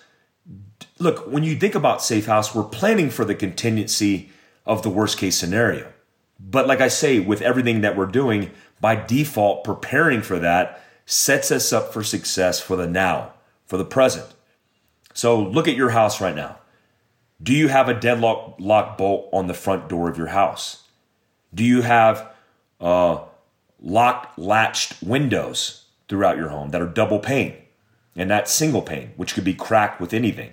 [0.99, 4.29] look, when you think about safe house, we're planning for the contingency
[4.65, 5.91] of the worst case scenario.
[6.39, 11.51] But like I say, with everything that we're doing, by default, preparing for that sets
[11.51, 13.33] us up for success for the now,
[13.65, 14.27] for the present.
[15.13, 16.57] So look at your house right now.
[17.41, 20.83] Do you have a deadlock lock bolt on the front door of your house?
[21.53, 22.31] Do you have
[22.79, 23.19] uh,
[23.79, 27.55] locked latched windows throughout your home that are double pane
[28.15, 30.51] and not single pane, which could be cracked with anything?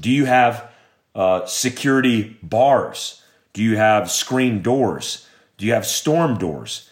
[0.00, 0.70] Do you have
[1.14, 3.22] uh, security bars?
[3.52, 5.26] Do you have screen doors?
[5.56, 6.88] Do you have storm doors?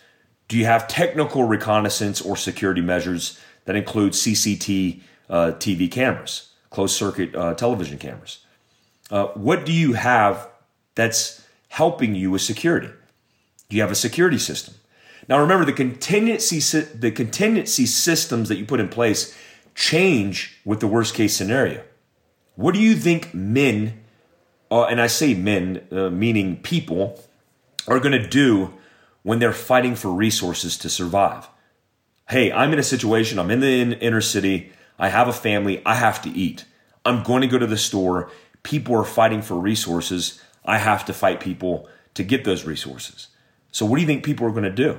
[0.49, 6.97] Do you have technical reconnaissance or security measures that include CCT uh, TV cameras, closed
[6.97, 8.41] circuit uh, television cameras?
[9.11, 10.49] Uh, what do you have
[10.95, 12.91] that's helping you with security?
[13.69, 14.75] Do you have a security system?
[15.29, 16.61] Now remember the contingency
[16.97, 19.37] the contingency systems that you put in place
[19.75, 21.83] change with the worst case scenario.
[22.57, 24.03] What do you think men,
[24.71, 27.23] uh, and I say men, uh, meaning people,
[27.87, 28.75] are going to do
[29.23, 31.49] when they're fighting for resources to survive?
[32.29, 35.95] Hey, I'm in a situation, I'm in the inner city, I have a family, I
[35.97, 36.65] have to eat.
[37.05, 38.31] I'm going to go to the store.
[38.63, 40.41] People are fighting for resources.
[40.65, 43.29] I have to fight people to get those resources.
[43.71, 44.99] So, what do you think people are going to do?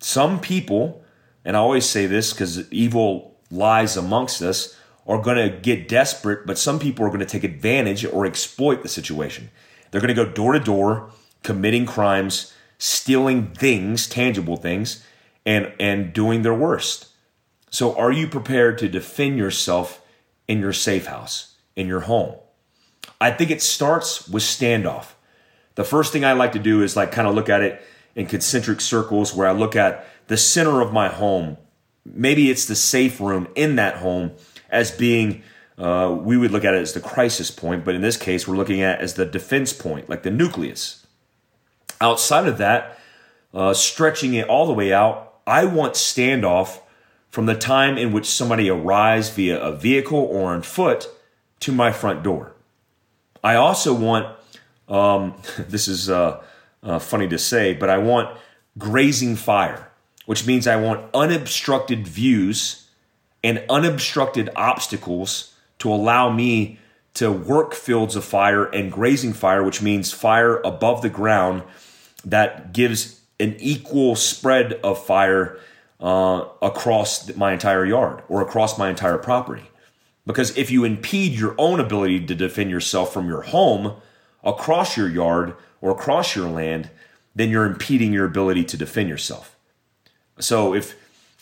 [0.00, 1.04] Some people,
[1.44, 6.46] and I always say this because evil lies amongst us, are going to get desperate,
[6.46, 9.50] but some people are going to take advantage or exploit the situation.
[9.90, 11.10] They're going to go door to door,
[11.42, 15.04] committing crimes, stealing things, tangible things,
[15.44, 17.08] and, and doing their worst.
[17.70, 20.02] So, are you prepared to defend yourself
[20.46, 22.34] in your safe house, in your home?
[23.20, 25.12] I think it starts with standoff.
[25.74, 27.82] The first thing I like to do is like kind of look at it
[28.14, 31.56] in concentric circles where I look at the center of my home.
[32.04, 34.32] Maybe it's the safe room in that home
[34.72, 35.42] as being
[35.78, 38.56] uh, we would look at it as the crisis point, but in this case, we're
[38.56, 41.06] looking at as the defense point, like the nucleus.
[42.00, 42.98] Outside of that,
[43.54, 46.80] uh, stretching it all the way out, I want standoff
[47.30, 51.08] from the time in which somebody arrives via a vehicle or on foot
[51.60, 52.52] to my front door.
[53.42, 54.36] I also want,
[54.88, 56.42] um, this is uh,
[56.82, 58.36] uh, funny to say, but I want
[58.78, 59.90] grazing fire,
[60.26, 62.81] which means I want unobstructed views
[63.42, 66.78] and unobstructed obstacles to allow me
[67.14, 71.62] to work fields of fire and grazing fire, which means fire above the ground
[72.24, 75.58] that gives an equal spread of fire
[76.00, 79.64] uh, across my entire yard or across my entire property.
[80.26, 83.96] Because if you impede your own ability to defend yourself from your home
[84.44, 86.90] across your yard or across your land,
[87.34, 89.56] then you're impeding your ability to defend yourself.
[90.38, 90.96] So if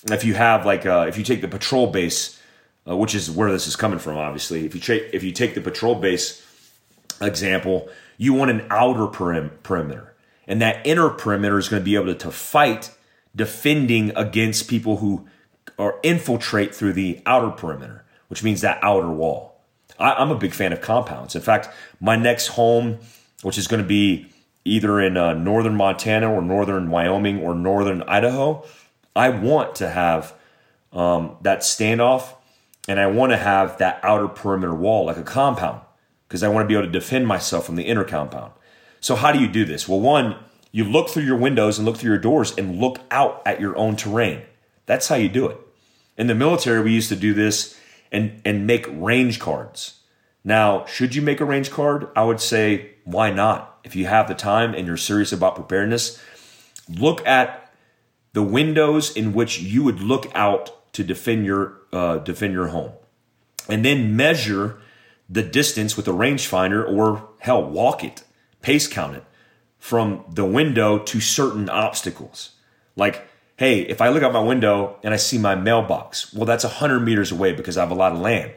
[0.05, 2.41] if you have like uh, if you take the patrol base,
[2.89, 4.65] uh, which is where this is coming from, obviously.
[4.65, 6.45] If you tra- if you take the patrol base
[7.21, 10.15] example, you want an outer perim- perimeter,
[10.47, 12.95] and that inner perimeter is going to be able to, to fight
[13.35, 15.27] defending against people who
[15.77, 19.61] or infiltrate through the outer perimeter, which means that outer wall.
[19.99, 21.35] I, am a big fan of compounds.
[21.35, 21.69] In fact,
[22.01, 22.99] my next home,
[23.43, 24.31] which is going to be
[24.65, 28.65] either in uh, northern Montana or northern Wyoming or northern Idaho,
[29.21, 30.33] I want to have
[30.95, 32.33] um, that standoff
[32.89, 35.83] and I want to have that outer perimeter wall like a compound
[36.27, 38.53] because I want to be able to defend myself from the inner compound.
[38.99, 39.87] So, how do you do this?
[39.87, 40.37] Well, one,
[40.73, 43.77] you look through your windows and look through your doors and look out at your
[43.77, 44.41] own terrain.
[44.87, 45.59] That's how you do it.
[46.17, 47.79] In the military, we used to do this
[48.11, 50.01] and, and make range cards.
[50.45, 52.09] Now, should you make a range card?
[52.17, 53.81] I would say, why not?
[53.85, 56.19] If you have the time and you're serious about preparedness,
[56.89, 57.70] look at
[58.33, 62.93] the windows in which you would look out to defend your uh, defend your home,
[63.69, 64.79] and then measure
[65.29, 68.25] the distance with a rangefinder, or hell, walk it,
[68.63, 69.25] pace count it
[69.79, 72.53] from the window to certain obstacles.
[72.97, 73.29] Like
[73.61, 77.01] hey, if I look out my window and I see my mailbox, well, that's 100
[77.01, 78.53] meters away because I have a lot of land.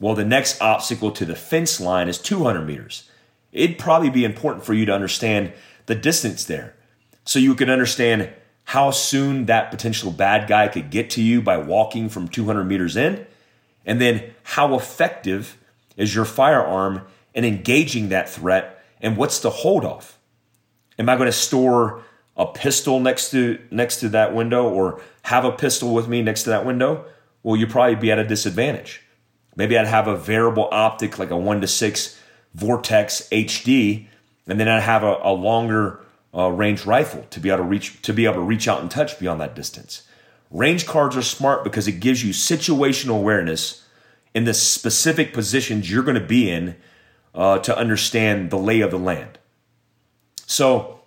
[0.00, 3.08] Well, the next obstacle to the fence line is 200 meters.
[3.52, 5.52] It'd probably be important for you to understand
[5.86, 6.74] the distance there
[7.24, 8.30] so you can understand
[8.64, 12.96] how soon that potential bad guy could get to you by walking from 200 meters
[12.96, 13.26] in,
[13.84, 15.58] and then how effective
[15.96, 17.02] is your firearm
[17.34, 20.14] in engaging that threat, and what's the holdoff?
[20.98, 22.02] Am I going to store
[22.36, 26.44] a pistol next to next to that window or have a pistol with me next
[26.44, 27.04] to that window,
[27.42, 29.02] well, you'd probably be at a disadvantage.
[29.56, 32.18] Maybe I'd have a variable optic like a one to six
[32.54, 34.06] Vortex HD,
[34.46, 36.00] and then I'd have a, a longer
[36.34, 38.90] uh, range rifle to be able to reach to be able to reach out and
[38.90, 40.02] touch beyond that distance.
[40.50, 43.86] Range cards are smart because it gives you situational awareness
[44.34, 46.76] in the specific positions you're going to be in
[47.34, 49.38] uh, to understand the lay of the land.
[50.46, 51.00] So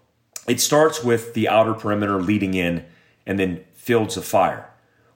[0.48, 2.86] it starts with the outer perimeter leading in
[3.26, 4.70] and then fields of fire.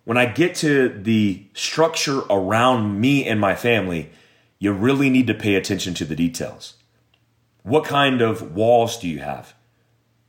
[0.03, 4.09] When I get to the structure around me and my family,
[4.57, 6.75] you really need to pay attention to the details.
[7.63, 9.53] What kind of walls do you have?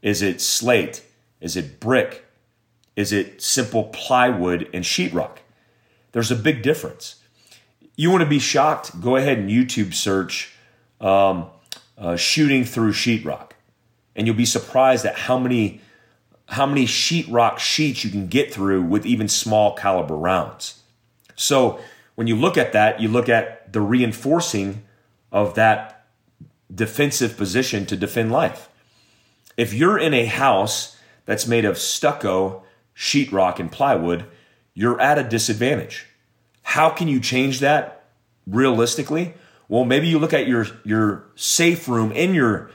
[0.02, 1.04] Is it slate?
[1.40, 2.26] Is it brick?
[2.96, 5.38] Is it simple plywood and sheetrock?
[6.12, 7.16] There's a big difference.
[7.96, 9.00] You want to be shocked?
[9.00, 10.54] Go ahead and YouTube search
[11.00, 11.46] um,
[11.96, 13.52] uh, shooting through sheetrock
[14.16, 15.80] and you'll be surprised at how many
[16.46, 20.82] how many sheetrock sheets you can get through with even small caliber rounds.
[21.36, 21.78] So
[22.16, 24.82] when you look at that, you look at the reinforcing
[25.30, 26.06] of that
[26.74, 28.68] defensive position to defend life.
[29.60, 30.96] If you're in a house
[31.26, 32.62] that's made of stucco,
[32.96, 34.24] sheetrock, and plywood,
[34.72, 36.06] you're at a disadvantage.
[36.62, 38.06] How can you change that
[38.46, 39.34] realistically?
[39.68, 42.70] Well, maybe you look at your, your safe room in your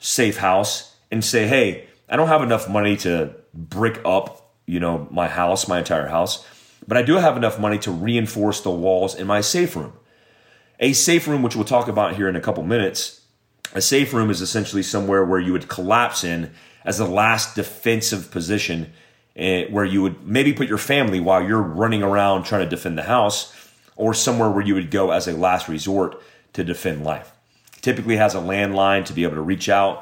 [0.00, 5.06] safe house and say, hey, I don't have enough money to brick up, you know,
[5.12, 6.44] my house, my entire house,
[6.88, 9.92] but I do have enough money to reinforce the walls in my safe room.
[10.80, 13.20] A safe room, which we'll talk about here in a couple minutes,
[13.74, 16.52] a safe room is essentially somewhere where you would collapse in
[16.84, 18.92] as the last defensive position
[19.36, 22.96] eh, where you would maybe put your family while you're running around trying to defend
[22.96, 23.52] the house
[23.96, 26.20] or somewhere where you would go as a last resort
[26.52, 27.34] to defend life
[27.84, 29.98] typically has a landline to be able to reach out.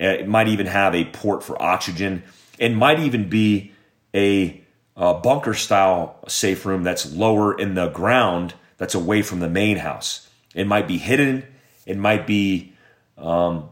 [0.00, 2.22] Uh, it might even have a port for oxygen.
[2.58, 3.72] It might even be
[4.14, 4.62] a,
[4.96, 9.76] a bunker style safe room that's lower in the ground, that's away from the main
[9.76, 10.28] house.
[10.54, 11.44] It might be hidden.
[11.84, 12.72] It might be
[13.18, 13.68] um,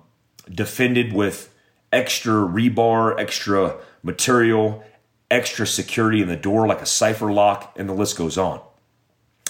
[0.50, 1.52] defended with
[1.92, 4.84] extra rebar, extra material,
[5.30, 8.60] extra security in the door, like a cipher lock, and the list goes on.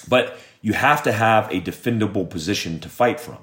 [0.08, 3.38] But you have to have a defendable position to fight from.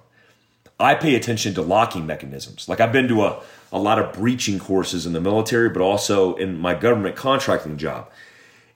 [0.79, 2.67] I pay attention to locking mechanisms.
[2.67, 6.35] Like I've been to a, a lot of breaching courses in the military, but also
[6.35, 8.09] in my government contracting job,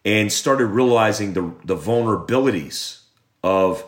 [0.04, 3.02] and started realizing the, the vulnerabilities
[3.44, 3.84] of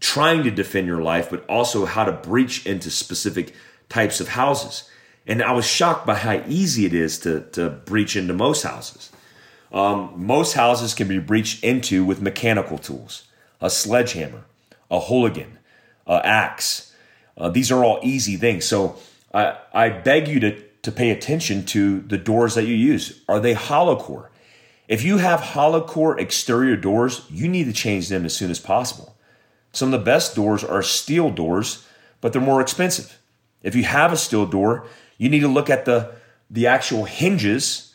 [0.00, 3.54] trying to defend your life, but also how to breach into specific
[3.88, 4.88] types of houses.
[5.26, 9.10] And I was shocked by how easy it is to, to breach into most houses.
[9.72, 13.26] Um, most houses can be breached into with mechanical tools
[13.60, 14.44] a sledgehammer,
[14.90, 15.58] a Halligan,
[16.06, 16.94] an axe,
[17.36, 18.64] uh, these are all easy things.
[18.64, 18.96] So
[19.32, 23.20] I, I beg you to, to pay attention to the doors that you use.
[23.28, 24.30] Are they hollow core?
[24.86, 28.60] If you have hollow core exterior doors, you need to change them as soon as
[28.60, 29.13] possible.
[29.74, 31.86] Some of the best doors are steel doors,
[32.20, 33.20] but they're more expensive.
[33.62, 34.86] If you have a steel door,
[35.18, 36.14] you need to look at the,
[36.48, 37.94] the actual hinges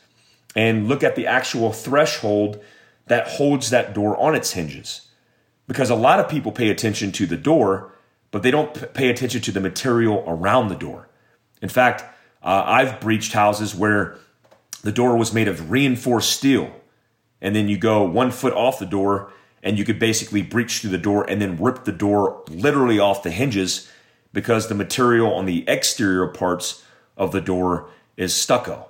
[0.55, 2.61] and look at the actual threshold
[3.07, 5.07] that holds that door on its hinges.
[5.67, 7.93] Because a lot of people pay attention to the door,
[8.29, 11.07] but they don't pay attention to the material around the door.
[11.61, 12.01] In fact,
[12.43, 14.17] uh, I've breached houses where
[14.81, 16.73] the door was made of reinforced steel,
[17.41, 19.31] and then you go one foot off the door,
[19.63, 23.23] and you could basically breach through the door and then rip the door literally off
[23.23, 23.89] the hinges
[24.33, 26.83] because the material on the exterior parts
[27.17, 28.89] of the door is stucco,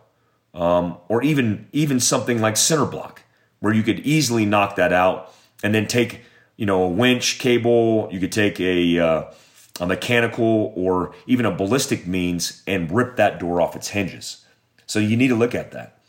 [0.54, 3.24] um, or even even something like cinder block,
[3.60, 6.22] where you could easily knock that out and then take
[6.58, 8.10] you know a winch cable.
[8.12, 9.32] You could take a uh,
[9.80, 14.46] a mechanical or even a ballistic means and rip that door off its hinges.
[14.86, 16.00] So you need to look at that.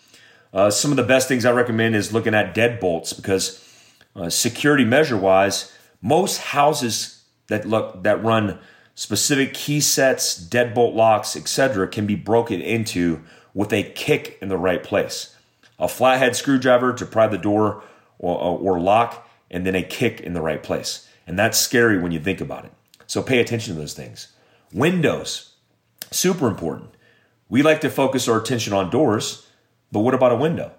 [0.52, 3.64] Uh, some of the best things I recommend is looking at deadbolts because
[4.16, 8.58] uh, security measure wise, most houses that look that run
[8.94, 13.22] specific key sets, deadbolt locks, etc., can be broken into
[13.54, 15.36] with a kick in the right place.
[15.78, 17.82] A flathead screwdriver to pry the door
[18.18, 21.08] or, or lock, and then a kick in the right place.
[21.26, 22.72] And that's scary when you think about it.
[23.06, 24.28] So pay attention to those things.
[24.72, 25.54] Windows,
[26.11, 26.90] super important.
[27.48, 29.46] We like to focus our attention on doors,
[29.90, 30.72] but what about a window?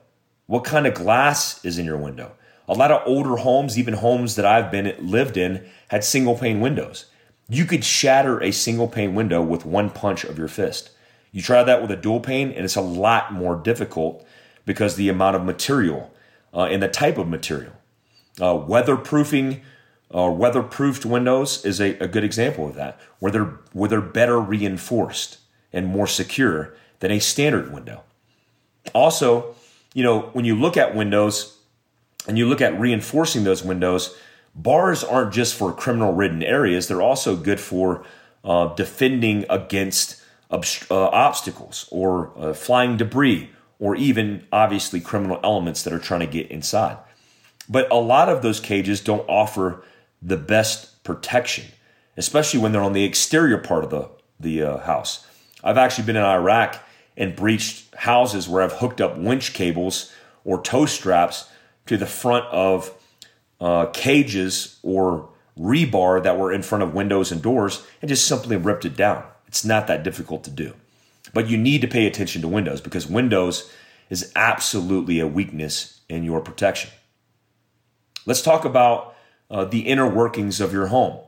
[0.46, 2.34] What kind of glass is in your window?
[2.72, 6.62] A lot of older homes, even homes that I've been lived in, had single pane
[6.62, 7.08] windows.
[7.50, 10.90] You could shatter a single pane window with one punch of your fist.
[11.34, 14.26] You try that with a dual pane, and it's a lot more difficult
[14.66, 16.14] because the amount of material
[16.54, 17.74] uh, and the type of material.
[18.40, 19.60] Uh, weatherproofing
[20.10, 24.40] or weatherproofed windows is a, a good example of that, where they're where they're better
[24.40, 25.40] reinforced
[25.74, 28.04] and more secure than a standard window.
[28.96, 29.56] Also,
[29.94, 31.58] you know, when you look at windows
[32.28, 34.16] and you look at reinforcing those windows,
[34.56, 38.04] bars aren't just for criminal ridden areas, they're also good for
[38.44, 43.50] uh, defending against obst- uh, obstacles or uh, flying debris
[43.80, 46.98] or even obviously criminal elements that are trying to get inside.
[47.68, 49.84] But a lot of those cages don't offer
[50.22, 51.66] the best protection,
[52.18, 54.10] especially when they're on the exterior part of the,
[54.40, 55.26] the uh, house.
[55.64, 56.84] I've actually been in Iraq
[57.18, 60.12] and breached houses where I've hooked up winch cables
[60.44, 61.50] or tow straps
[61.92, 62.94] to the front of
[63.60, 65.28] uh, cages or
[65.60, 69.26] rebar that were in front of windows and doors and just simply ripped it down.
[69.46, 70.74] It's not that difficult to do.
[71.34, 73.70] But you need to pay attention to windows because windows
[74.10, 76.92] is absolutely a weakness in your protection.
[78.26, 79.14] Let's talk about
[79.50, 81.20] uh, the inner workings of your home.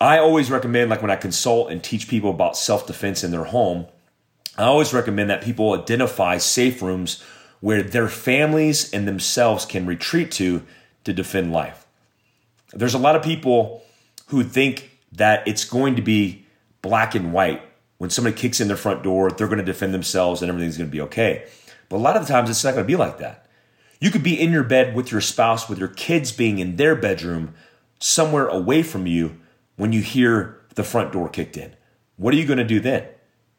[0.00, 3.44] I always recommend, like when I consult and teach people about self defense in their
[3.44, 3.86] home,
[4.56, 7.24] I always recommend that people identify safe rooms
[7.64, 10.62] where their families and themselves can retreat to
[11.02, 11.86] to defend life.
[12.74, 13.82] There's a lot of people
[14.26, 16.44] who think that it's going to be
[16.82, 17.62] black and white.
[17.96, 20.90] When somebody kicks in their front door, they're going to defend themselves and everything's going
[20.90, 21.48] to be okay.
[21.88, 23.46] But a lot of the times, it's not going to be like that.
[23.98, 26.94] You could be in your bed with your spouse, with your kids being in their
[26.94, 27.54] bedroom,
[27.98, 29.40] somewhere away from you
[29.76, 31.74] when you hear the front door kicked in.
[32.16, 33.06] What are you going to do then?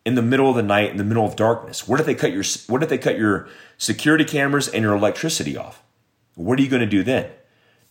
[0.05, 2.31] In the middle of the night, in the middle of darkness, where did they cut
[2.31, 3.47] your where did they cut your
[3.77, 5.81] security cameras and your electricity off?
[6.35, 7.31] What are you going to do then?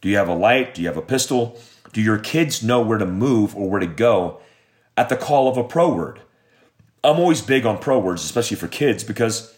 [0.01, 0.75] Do you have a light?
[0.75, 1.59] Do you have a pistol?
[1.93, 4.41] Do your kids know where to move or where to go
[4.97, 6.21] at the call of a pro word?
[7.03, 9.55] I'm always big on pro words, especially for kids, because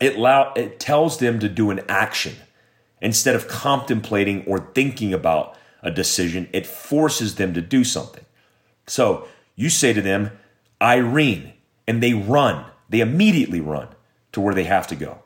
[0.00, 2.34] it, allow, it tells them to do an action
[3.00, 6.48] instead of contemplating or thinking about a decision.
[6.52, 8.24] It forces them to do something.
[8.86, 10.32] So you say to them,
[10.82, 11.53] Irene,
[11.86, 12.64] and they run.
[12.88, 13.88] They immediately run
[14.32, 15.18] to where they have to go.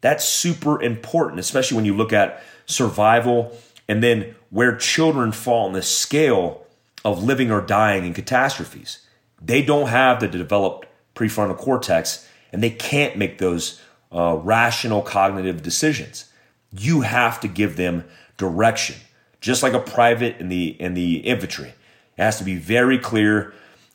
[0.00, 3.56] That's super important, especially when you look at survival
[3.88, 6.66] and then where children fall on the scale
[7.04, 9.00] of living or dying in catastrophes.
[9.40, 13.80] They don't have the developed prefrontal cortex and they can't make those
[14.12, 16.30] uh, rational cognitive decisions.
[16.72, 18.04] You have to give them
[18.36, 18.96] direction,
[19.40, 21.68] just like a private in the in the infantry.
[22.16, 23.52] It has to be very clear,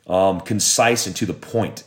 [0.07, 1.84] um, concise, and to the point,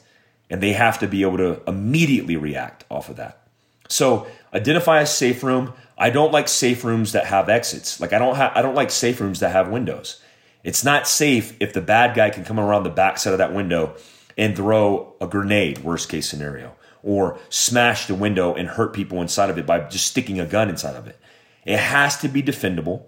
[0.51, 3.47] and they have to be able to immediately react off of that.
[3.89, 5.73] So identify a safe room.
[5.97, 8.01] I don't like safe rooms that have exits.
[8.01, 10.21] Like I don't have I don't like safe rooms that have windows.
[10.63, 13.97] It's not safe if the bad guy can come around the backside of that window
[14.37, 16.75] and throw a grenade, worst case scenario
[17.05, 20.71] or smash the window and hurt people inside of it by just sticking a gun
[20.71, 21.21] inside of it.
[21.65, 23.05] It has to be defendable,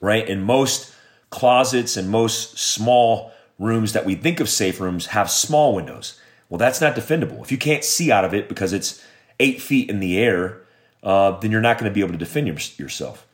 [0.00, 0.28] right?
[0.28, 0.92] And most
[1.28, 6.18] closets and most small rooms that we think of safe rooms have small windows.
[6.50, 7.40] Well, that's not defendable.
[7.40, 9.02] If you can't see out of it because it's
[9.38, 10.60] eight feet in the air,
[11.02, 13.26] uh, then you're not going to be able to defend your, yourself.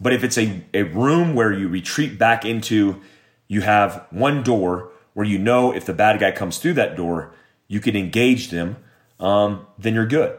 [0.00, 3.00] But if it's a, a room where you retreat back into,
[3.48, 7.32] you have one door where you know if the bad guy comes through that door,
[7.66, 8.76] you can engage them
[9.20, 10.38] um, then you're good.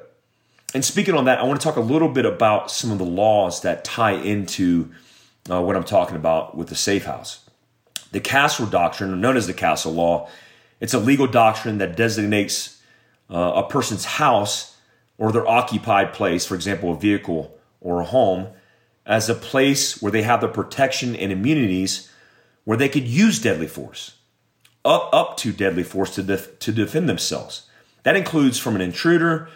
[0.73, 3.05] and speaking on that, I want to talk a little bit about some of the
[3.05, 4.91] laws that tie into
[5.49, 7.49] uh, what I'm talking about with the safe house.
[8.11, 10.30] The castle doctrine, known as the castle law,
[10.80, 12.82] it's a legal doctrine that designates
[13.30, 14.77] uh, a person's house
[15.17, 18.47] or their occupied place, for example, a vehicle or a home,
[19.05, 22.11] as a place where they have the protection and immunities
[22.63, 24.15] where they could use deadly force,
[24.86, 27.63] up, up to deadly force to, def- to defend themselves.
[28.03, 29.49] That includes from an intruder,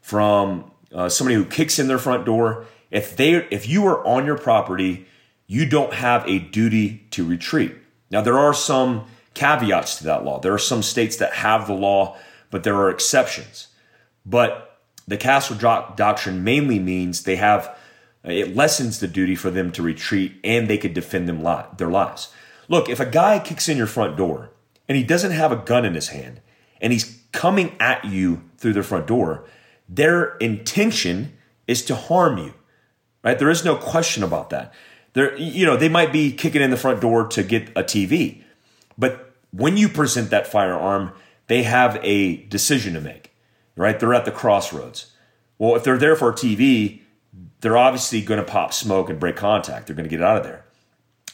[0.00, 2.66] from uh, somebody who kicks in their front door.
[2.90, 5.06] If they, if you are on your property,
[5.46, 7.74] you don't have a duty to retreat.
[8.10, 10.40] Now there are some caveats to that law.
[10.40, 12.16] There are some states that have the law,
[12.50, 13.68] but there are exceptions.
[14.26, 17.76] But the castle doctrine mainly means they have
[18.22, 21.88] it lessens the duty for them to retreat and they could defend them li- their
[21.88, 22.32] lives.
[22.68, 24.50] Look, if a guy kicks in your front door
[24.88, 26.40] and he doesn't have a gun in his hand
[26.80, 29.44] and he's coming at you through the front door,
[29.88, 32.54] their intention is to harm you.
[33.24, 33.38] Right?
[33.38, 34.72] There is no question about that.
[35.14, 38.42] There you know, they might be kicking in the front door to get a TV.
[38.98, 41.12] But when you present that firearm,
[41.46, 43.34] they have a decision to make.
[43.76, 43.98] Right?
[43.98, 45.12] They're at the crossroads.
[45.58, 47.00] Well, if they're there for TV,
[47.60, 49.86] they're obviously going to pop smoke and break contact.
[49.86, 50.64] They're going to get out of there.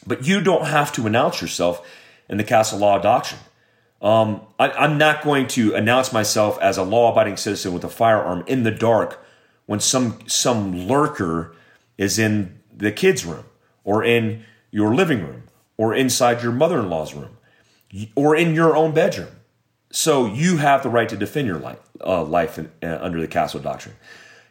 [0.07, 1.87] But you don't have to announce yourself
[2.29, 3.41] in the castle law doctrine.
[4.03, 8.45] Um, I, am not going to announce myself as a law-abiding citizen with a firearm
[8.47, 9.25] in the dark
[9.65, 11.57] when some some lurker
[11.97, 13.45] is in the kids' room
[13.85, 15.45] or in your living room
[15.77, 17.36] or inside your mother-in-law's room
[18.15, 19.29] or in your own bedroom.
[19.91, 23.29] So you have the right to defend your life, uh, life in, uh, under the
[23.29, 23.95] castle doctrine.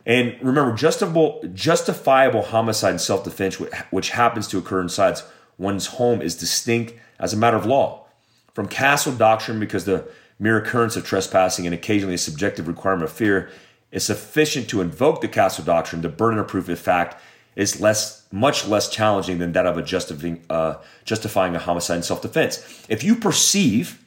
[0.06, 3.56] And remember, justifiable, justifiable homicide and self defense,
[3.90, 5.20] which happens to occur inside
[5.58, 8.06] one's home, is distinct as a matter of law
[8.54, 10.08] from castle doctrine because the
[10.40, 13.50] mere occurrence of trespassing and occasionally a subjective requirement of fear
[13.92, 16.02] is sufficient to invoke the castle doctrine.
[16.02, 17.22] The burden of proof, in fact,
[17.56, 20.76] is less, much less challenging than that of a justifying, uh,
[21.06, 22.86] justifying a homicide in self defense.
[22.90, 24.04] If you perceive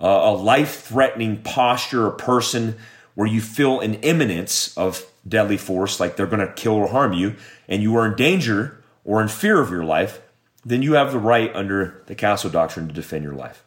[0.00, 2.76] uh, a life threatening posture or person
[3.14, 7.12] where you feel an imminence of deadly force, like they're going to kill or harm
[7.12, 7.36] you,
[7.68, 10.20] and you are in danger or in fear of your life,
[10.64, 13.62] then you have the right under the castle doctrine to defend your life.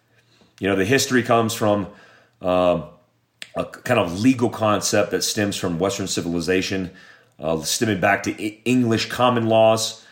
[0.59, 1.87] You know, the history comes from
[2.41, 2.83] uh,
[3.55, 6.91] a kind of legal concept that stems from Western civilization,
[7.39, 8.31] uh, stemming back to
[8.65, 10.05] English common laws.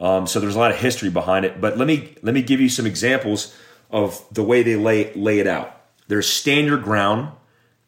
[0.00, 1.60] Um, so there's a lot of history behind it.
[1.60, 3.56] But let me let me give you some examples
[3.90, 5.80] of the way they lay lay it out.
[6.08, 7.32] There's stand your ground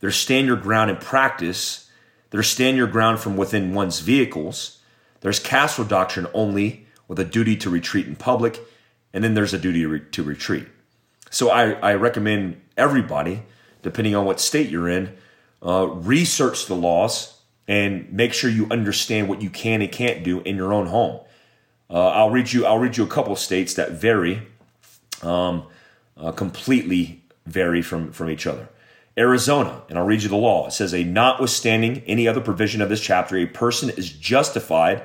[0.00, 1.90] there's stand your ground in practice.
[2.30, 4.80] There's stand your ground from within one's vehicles.
[5.20, 8.60] There's castle doctrine only with a duty to retreat in public.
[9.12, 10.66] And then there's a duty to, re- to retreat.
[11.30, 13.42] So I, I, recommend everybody,
[13.82, 15.16] depending on what state you're in,
[15.62, 17.35] uh, research the laws
[17.68, 21.20] and make sure you understand what you can and can't do in your own home.
[21.88, 22.66] Uh, I'll read you.
[22.66, 24.42] I'll read you a couple states that vary,
[25.22, 25.66] um,
[26.16, 28.68] uh, completely vary from from each other.
[29.18, 30.66] Arizona, and I'll read you the law.
[30.66, 35.02] It says, A notwithstanding any other provision of this chapter, a person is justified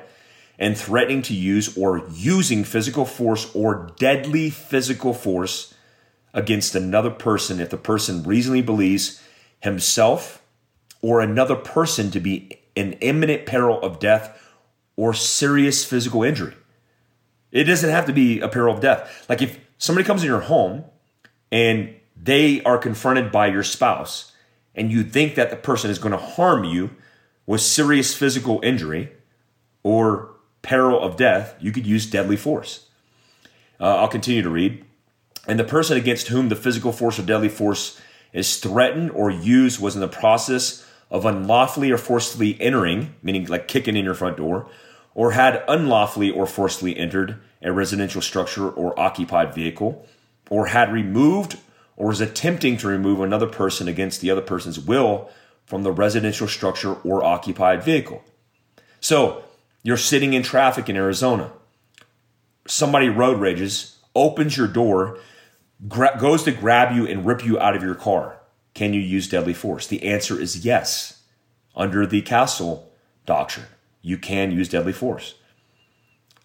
[0.58, 5.74] in threatening to use or using physical force or deadly physical force
[6.34, 9.22] against another person if the person reasonably believes
[9.60, 10.41] himself
[11.02, 14.38] or another person to be in imminent peril of death
[14.96, 16.54] or serious physical injury.
[17.50, 19.26] It doesn't have to be a peril of death.
[19.28, 20.84] Like if somebody comes in your home
[21.50, 24.32] and they are confronted by your spouse
[24.74, 26.90] and you think that the person is going to harm you
[27.46, 29.12] with serious physical injury
[29.82, 30.30] or
[30.62, 32.88] peril of death, you could use deadly force.
[33.80, 34.84] Uh, I'll continue to read.
[35.46, 38.00] And the person against whom the physical force or deadly force
[38.32, 43.68] is threatened or used was in the process of unlawfully or forcefully entering, meaning like
[43.68, 44.66] kicking in your front door,
[45.14, 50.08] or had unlawfully or forcefully entered a residential structure or occupied vehicle,
[50.50, 51.58] or had removed
[51.96, 55.30] or is attempting to remove another person against the other person's will
[55.66, 58.24] from the residential structure or occupied vehicle.
[58.98, 59.44] So,
[59.82, 61.52] you're sitting in traffic in Arizona.
[62.66, 65.18] Somebody road rages, opens your door,
[65.88, 68.41] gra- goes to grab you and rip you out of your car.
[68.74, 69.86] Can you use deadly force?
[69.86, 71.22] The answer is yes.
[71.74, 72.92] Under the castle
[73.26, 73.66] doctrine,
[74.02, 75.34] you can use deadly force,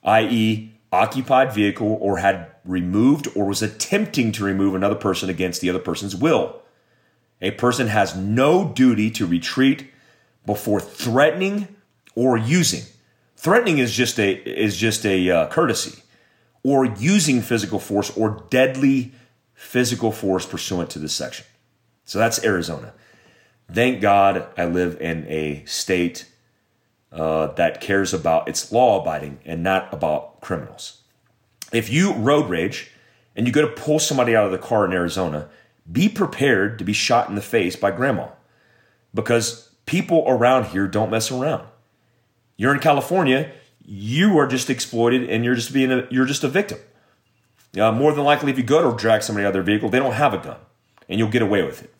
[0.03, 5.69] i.e., occupied vehicle or had removed or was attempting to remove another person against the
[5.69, 6.61] other person's will.
[7.41, 9.91] A person has no duty to retreat
[10.45, 11.67] before threatening
[12.15, 12.83] or using.
[13.35, 16.01] Threatening is just a is just a uh, courtesy,
[16.63, 19.11] or using physical force or deadly
[19.53, 21.45] physical force pursuant to this section.
[22.07, 22.93] So that's Arizona.
[23.71, 26.25] Thank God I live in a state
[27.11, 31.01] uh, that cares about its law abiding and not about criminals.
[31.73, 32.91] If you road rage
[33.35, 35.49] and you go to pull somebody out of the car in Arizona,
[35.91, 38.29] be prepared to be shot in the face by grandma
[39.13, 41.67] because people around here don't mess around.
[42.55, 43.51] You're in California,
[43.83, 46.79] you are just exploited and you're just being a, you're just a victim.
[47.77, 49.99] Uh, more than likely, if you go to drag somebody out of their vehicle, they
[49.99, 50.57] don't have a gun,
[51.09, 51.93] and you'll get away with it.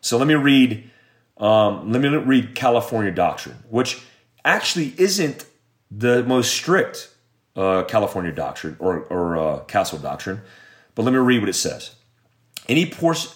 [0.00, 0.90] So let me read.
[1.36, 4.02] Um, let me read California doctrine, which
[4.44, 5.46] actually isn't
[5.90, 7.10] the most strict
[7.56, 10.42] uh, California doctrine or, or uh, castle doctrine,
[10.94, 11.94] but let me read what it says.
[12.68, 12.92] Any,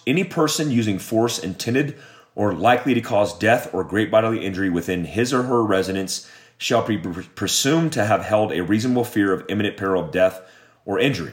[0.06, 1.96] any person using force intended
[2.34, 6.86] or likely to cause death or great bodily injury within his or her residence shall
[6.86, 10.40] be presumed to have held a reasonable fear of imminent peril of death
[10.84, 11.32] or injury.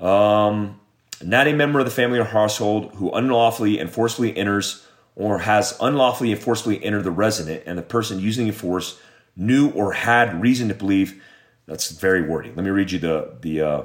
[0.00, 0.80] Um,
[1.22, 4.86] not a member of the family or household who unlawfully and forcibly enters
[5.16, 9.00] or has unlawfully and forcibly entered the resident and the person using the force
[9.36, 11.22] knew or had reason to believe
[11.66, 12.52] that's very wordy.
[12.54, 13.82] Let me read you the the uh,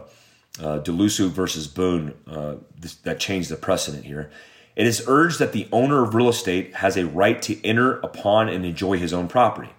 [0.60, 4.30] uh, Daluiso versus Boone uh, this, that changed the precedent here.
[4.76, 8.50] It is urged that the owner of real estate has a right to enter upon
[8.50, 9.70] and enjoy his own property.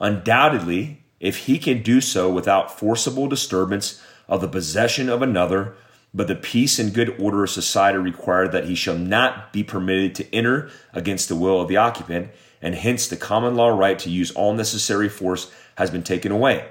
[0.00, 5.74] Undoubtedly, if he can do so without forcible disturbance of the possession of another,
[6.14, 10.14] but the peace and good order of society require that he shall not be permitted
[10.14, 14.10] to enter against the will of the occupant, and hence the common law right to
[14.10, 16.68] use all necessary force has been taken away.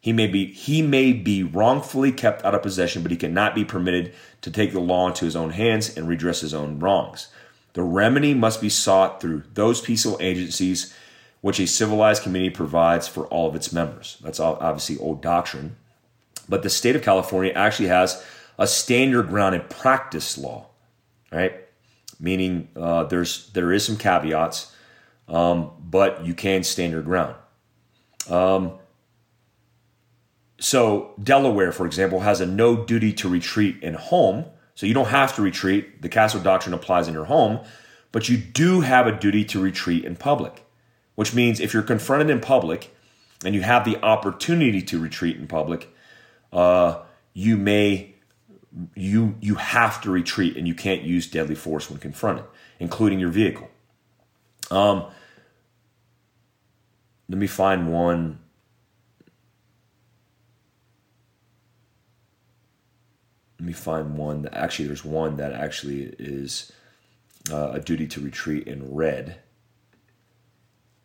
[0.00, 3.64] He may be he may be wrongfully kept out of possession, but he cannot be
[3.64, 7.28] permitted to take the law into his own hands and redress his own wrongs.
[7.72, 10.94] The remedy must be sought through those peaceful agencies
[11.40, 14.16] which a civilized community provides for all of its members.
[14.22, 15.76] That's obviously old doctrine.
[16.48, 18.24] But the state of California actually has
[18.58, 20.66] a stand your ground and practice law,
[21.30, 21.54] right?
[22.18, 24.74] Meaning uh, there's there is some caveats,
[25.28, 27.34] um, but you can stand your ground.
[28.28, 28.72] Um,
[30.58, 34.46] so, Delaware, for example, has a no duty to retreat in home.
[34.74, 36.02] So, you don't have to retreat.
[36.02, 37.60] The castle doctrine applies in your home,
[38.12, 40.64] but you do have a duty to retreat in public,
[41.14, 42.94] which means if you're confronted in public
[43.44, 45.94] and you have the opportunity to retreat in public,
[46.52, 47.02] uh,
[47.34, 48.15] you may
[48.94, 52.44] you you have to retreat and you can't use deadly force when confronted,
[52.78, 53.70] including your vehicle.
[54.70, 55.06] Um,
[57.28, 58.38] let me find one
[63.58, 66.72] let me find one that actually there's one that actually is
[67.50, 69.38] uh, a duty to retreat in red,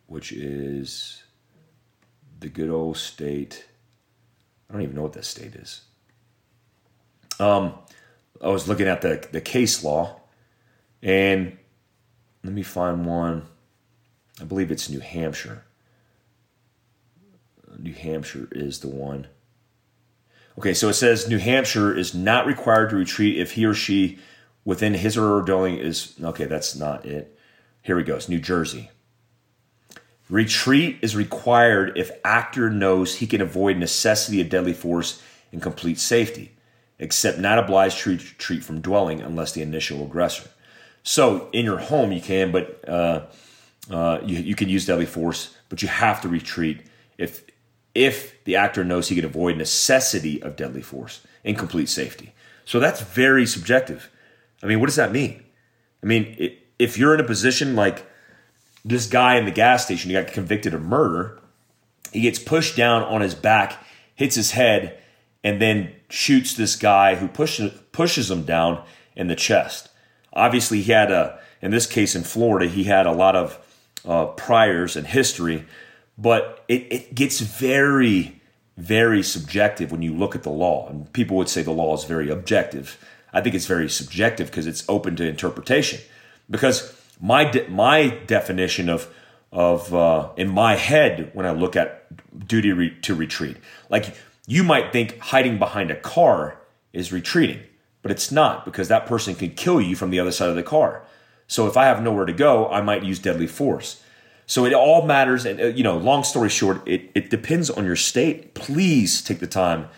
[0.06, 1.22] which is
[2.40, 3.66] the good old state.
[4.68, 5.82] I don't even know what that state is.
[7.40, 7.74] Um,
[8.40, 10.20] I was looking at the the case law,
[11.02, 11.56] and
[12.44, 13.46] let me find one.
[14.40, 15.64] I believe it's New Hampshire.
[17.78, 19.26] New Hampshire is the one.
[20.58, 24.18] Okay, so it says New Hampshire is not required to retreat if he or she
[24.64, 27.38] within his or her dwelling is okay, that's not it.
[27.82, 28.16] Here we go.
[28.16, 28.90] It's New Jersey.
[30.28, 35.98] Retreat is required if actor knows he can avoid necessity of deadly force in complete
[35.98, 36.51] safety,
[37.02, 40.48] except not obliged to retreat from dwelling unless the initial aggressor.
[41.02, 43.26] So in your home you can, but uh,
[43.90, 46.86] uh, you, you can use deadly force, but you have to retreat
[47.18, 47.44] if
[47.94, 52.32] if the actor knows he can avoid necessity of deadly force in complete safety.
[52.64, 54.08] So that's very subjective.
[54.62, 55.42] I mean, what does that mean?
[56.02, 58.06] I mean, if you're in a position like
[58.82, 61.38] this guy in the gas station, he got convicted of murder,
[62.12, 63.84] he gets pushed down on his back,
[64.14, 64.98] hits his head,
[65.44, 68.84] and then shoots this guy who pushes pushes him down
[69.16, 69.88] in the chest.
[70.32, 73.58] Obviously, he had a in this case in Florida, he had a lot of
[74.04, 75.66] uh, priors and history
[76.18, 78.40] but it, it gets very,
[78.76, 80.88] very subjective when you look at the law.
[80.88, 82.98] And people would say the law is very objective.
[83.32, 86.00] I think it's very subjective because it's open to interpretation.
[86.50, 89.12] Because my de- my definition of
[89.50, 92.06] of uh, in my head when I look at
[92.46, 93.56] duty re- to retreat,
[93.90, 94.14] like
[94.46, 96.58] you might think hiding behind a car
[96.92, 97.60] is retreating,
[98.02, 100.62] but it's not because that person can kill you from the other side of the
[100.62, 101.04] car.
[101.46, 104.02] So if I have nowhere to go, I might use deadly force.
[104.46, 105.46] So it all matters.
[105.46, 108.54] And, uh, you know, long story short, it, it depends on your state.
[108.54, 109.88] Please take the time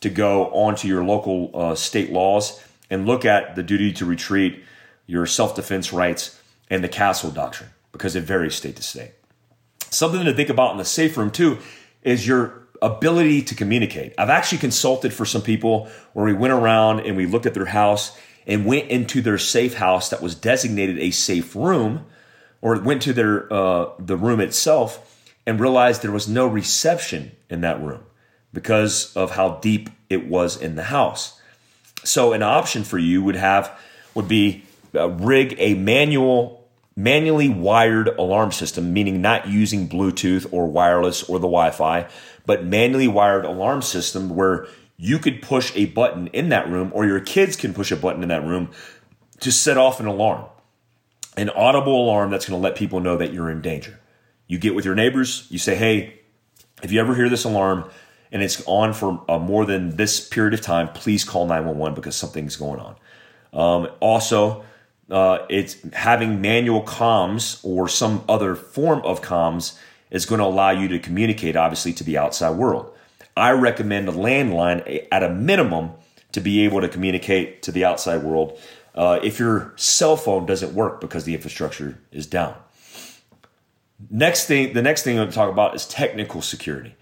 [0.00, 4.64] to go onto your local uh, state laws and look at the duty to retreat,
[5.06, 9.12] your self defense rights, and the castle doctrine because it varies state to state.
[9.90, 11.58] Something to think about in the safe room, too,
[12.02, 14.12] is your ability to communicate.
[14.18, 17.66] I've actually consulted for some people where we went around and we looked at their
[17.66, 18.16] house
[18.46, 22.04] and went into their safe house that was designated a safe room
[22.60, 25.08] or went to their uh, the room itself
[25.46, 28.04] and realized there was no reception in that room
[28.52, 31.40] because of how deep it was in the house.
[32.04, 33.78] So an option for you would have
[34.14, 34.64] would be
[34.94, 36.62] uh, rig a manual
[36.94, 42.06] manually wired alarm system, meaning not using Bluetooth or wireless or the Wi-Fi,
[42.46, 44.66] but manually wired alarm system where
[44.96, 48.22] you could push a button in that room or your kids can push a button
[48.22, 48.70] in that room
[49.40, 50.44] to set off an alarm
[51.36, 53.98] an audible alarm that's going to let people know that you're in danger.
[54.46, 56.20] You get with your neighbors, you say, hey,
[56.82, 57.88] if you ever hear this alarm
[58.30, 62.16] and it's on for uh, more than this period of time, please call 911 because
[62.16, 62.96] something's going on.
[63.52, 64.64] Um, also,
[65.10, 69.78] uh, it's having manual comms or some other form of comms
[70.12, 72.94] is going to allow you to communicate, obviously, to the outside world.
[73.36, 75.92] I recommend a landline at a minimum
[76.32, 78.58] to be able to communicate to the outside world
[78.94, 82.54] uh, if your cell phone doesn't work because the infrastructure is down.
[84.10, 86.94] Next thing, the next thing I'm going to talk about is technical security.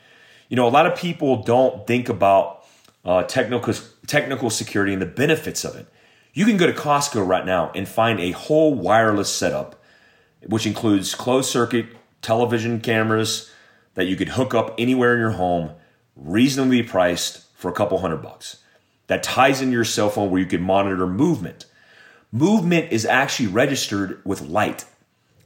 [0.49, 2.65] You know, a lot of people don't think about
[3.05, 3.75] uh, technical
[4.07, 5.87] technical security and the benefits of it.
[6.33, 9.83] You can go to Costco right now and find a whole wireless setup,
[10.47, 11.87] which includes closed circuit
[12.23, 13.51] television cameras
[13.95, 15.71] that you could hook up anywhere in your home,
[16.17, 18.63] reasonably priced for a couple hundred bucks.
[19.07, 21.67] That ties in your cell phone where you can monitor movement
[22.33, 24.85] movement is actually registered with light.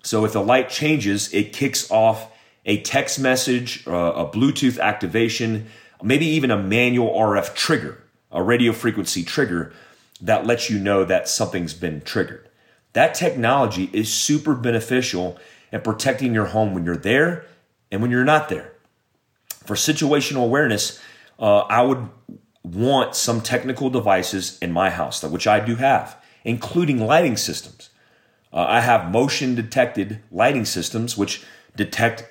[0.02, 2.30] So if the light changes, it kicks off
[2.66, 5.66] a text message, uh, a Bluetooth activation,
[6.02, 9.72] maybe even a manual RF trigger, a radio frequency trigger
[10.20, 12.48] that lets you know that something's been triggered.
[12.92, 15.38] That technology is super beneficial
[15.74, 17.44] in protecting your home when you're there
[17.90, 18.72] and when you're not there.
[19.66, 21.00] For situational awareness,
[21.38, 22.08] uh, I would
[22.62, 27.90] want some technical devices in my house, which I do have including lighting systems.
[28.52, 31.42] Uh, I have motion detected lighting systems which
[31.74, 32.24] detect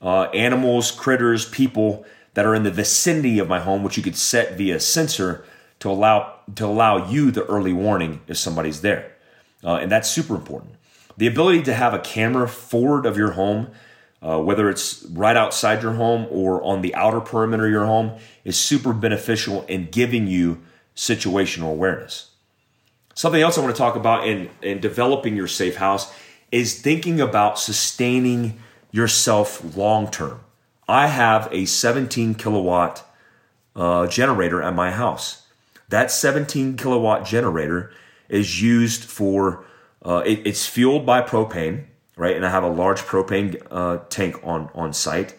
[0.00, 4.16] uh, animals, critters, people that are in the vicinity of my home, which you could
[4.16, 5.44] set via a sensor
[5.80, 9.12] to allow to allow you the early warning if somebody's there,
[9.64, 10.75] uh, and that's super important.
[11.16, 13.68] The ability to have a camera forward of your home,
[14.22, 18.18] uh, whether it's right outside your home or on the outer perimeter of your home,
[18.44, 20.62] is super beneficial in giving you
[20.94, 22.30] situational awareness.
[23.14, 26.12] Something else I want to talk about in, in developing your safe house
[26.52, 28.58] is thinking about sustaining
[28.90, 30.40] yourself long term.
[30.88, 33.08] I have a 17 kilowatt
[33.74, 35.46] uh, generator at my house.
[35.88, 37.92] That 17 kilowatt generator
[38.28, 39.64] is used for,
[40.06, 41.84] uh, it, it's fueled by propane,
[42.16, 42.36] right?
[42.36, 45.34] And I have a large propane uh, tank on, on site.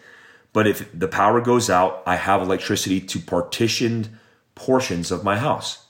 [0.51, 4.09] But if the power goes out, I have electricity to partitioned
[4.55, 5.85] portions of my house.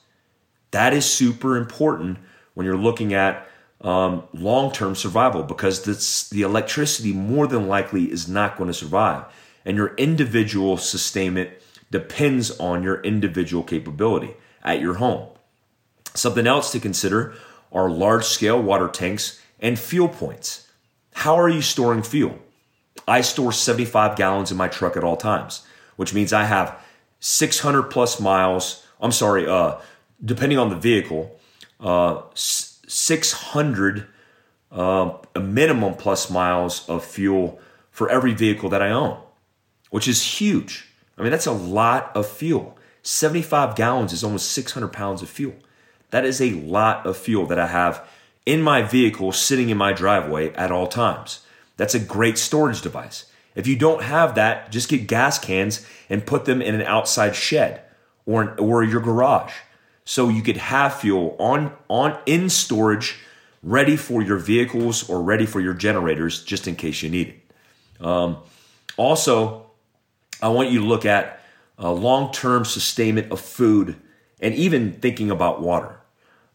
[0.70, 2.18] That is super important
[2.54, 3.48] when you're looking at
[3.80, 8.74] um, long term survival because this, the electricity more than likely is not going to
[8.74, 9.24] survive.
[9.64, 11.50] And your individual sustainment
[11.90, 15.28] depends on your individual capability at your home.
[16.14, 17.34] Something else to consider
[17.72, 20.68] are large scale water tanks and fuel points.
[21.14, 22.38] How are you storing fuel?
[23.06, 25.66] I store 75 gallons in my truck at all times,
[25.96, 26.78] which means I have
[27.20, 28.86] 600 plus miles.
[29.00, 29.78] I'm sorry, uh,
[30.24, 31.38] depending on the vehicle,
[31.80, 34.06] uh, 600
[34.70, 37.60] uh, a minimum plus miles of fuel
[37.90, 39.18] for every vehicle that I own,
[39.90, 40.88] which is huge.
[41.16, 42.78] I mean, that's a lot of fuel.
[43.02, 45.54] 75 gallons is almost 600 pounds of fuel.
[46.10, 48.06] That is a lot of fuel that I have
[48.46, 51.40] in my vehicle sitting in my driveway at all times.
[51.76, 53.30] That's a great storage device.
[53.54, 57.34] If you don't have that, just get gas cans and put them in an outside
[57.34, 57.82] shed
[58.24, 59.52] or, or your garage
[60.08, 63.18] so you could have fuel on on in storage
[63.62, 68.06] ready for your vehicles or ready for your generators just in case you need it
[68.06, 68.38] um,
[68.96, 69.66] also
[70.40, 71.40] i want you to look at
[71.78, 73.96] uh, long-term sustainment of food
[74.40, 75.97] and even thinking about water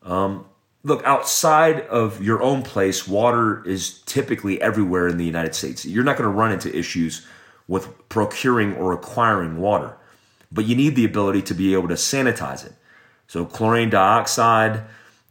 [0.03, 0.45] um,
[0.83, 6.03] look outside of your own place water is typically everywhere in the united states you're
[6.03, 7.25] not going to run into issues
[7.67, 9.95] with procuring or acquiring water
[10.51, 12.73] but you need the ability to be able to sanitize it
[13.33, 14.83] so chlorine dioxide,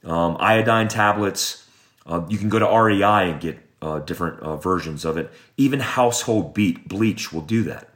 [0.04, 1.64] um, iodine tablets.
[2.04, 5.30] Uh, you can go to REI and get uh, different uh, versions of it.
[5.56, 7.88] Even household beat bleach will do that.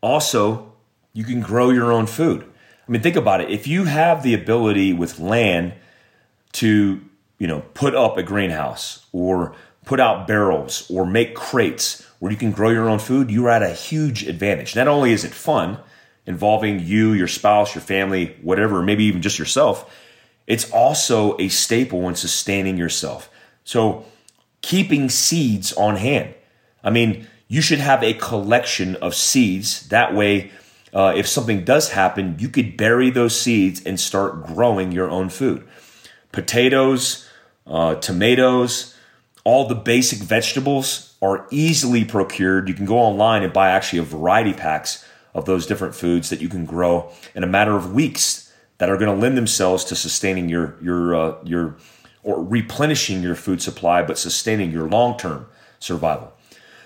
[0.00, 0.72] Also,
[1.12, 2.50] you can grow your own food.
[2.88, 3.50] I mean, think about it.
[3.50, 5.74] If you have the ability with land
[6.56, 7.00] to,
[7.38, 9.54] you know, put up a greenhouse or
[9.84, 13.62] put out barrels or make crates where you can grow your own food, you're at
[13.62, 14.74] a huge advantage.
[14.74, 15.78] Not only is it fun,
[16.26, 19.94] involving you, your spouse, your family, whatever, maybe even just yourself,
[20.46, 23.30] it's also a staple in sustaining yourself.
[23.64, 24.04] So
[24.62, 26.34] keeping seeds on hand.
[26.82, 29.88] I mean, you should have a collection of seeds.
[29.88, 30.50] That way,
[30.92, 35.28] uh, if something does happen, you could bury those seeds and start growing your own
[35.28, 35.66] food.
[36.32, 37.28] Potatoes,
[37.66, 38.94] uh, tomatoes,
[39.44, 42.68] all the basic vegetables are easily procured.
[42.68, 45.04] You can go online and buy actually a variety packs
[45.34, 48.96] of those different foods that you can grow in a matter of weeks that are
[48.96, 51.76] going to lend themselves to sustaining your your uh, your
[52.22, 55.46] or replenishing your food supply, but sustaining your long term
[55.78, 56.32] survival.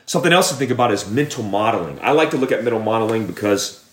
[0.04, 1.98] Something else to think about is mental modeling.
[2.02, 3.84] I like to look at mental modeling because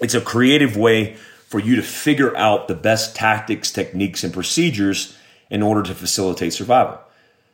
[0.00, 1.16] it's a creative way
[1.48, 5.16] for you to figure out the best tactics, techniques, and procedures
[5.50, 6.98] in order to facilitate survival.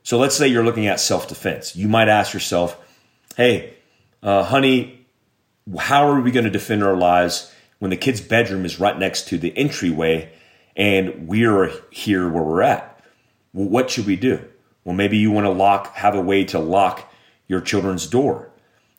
[0.02, 1.76] So let's say you're looking at self defense.
[1.76, 2.80] You might ask yourself,
[3.36, 3.74] hey,
[4.22, 5.06] uh, honey,
[5.78, 9.28] how are we going to defend our lives when the kid's bedroom is right next
[9.28, 10.32] to the entryway
[10.76, 13.02] and we're here where we're at?
[13.52, 14.42] Well, what should we do?
[14.84, 17.12] Well, maybe you want to lock, have a way to lock
[17.46, 18.50] your children's door.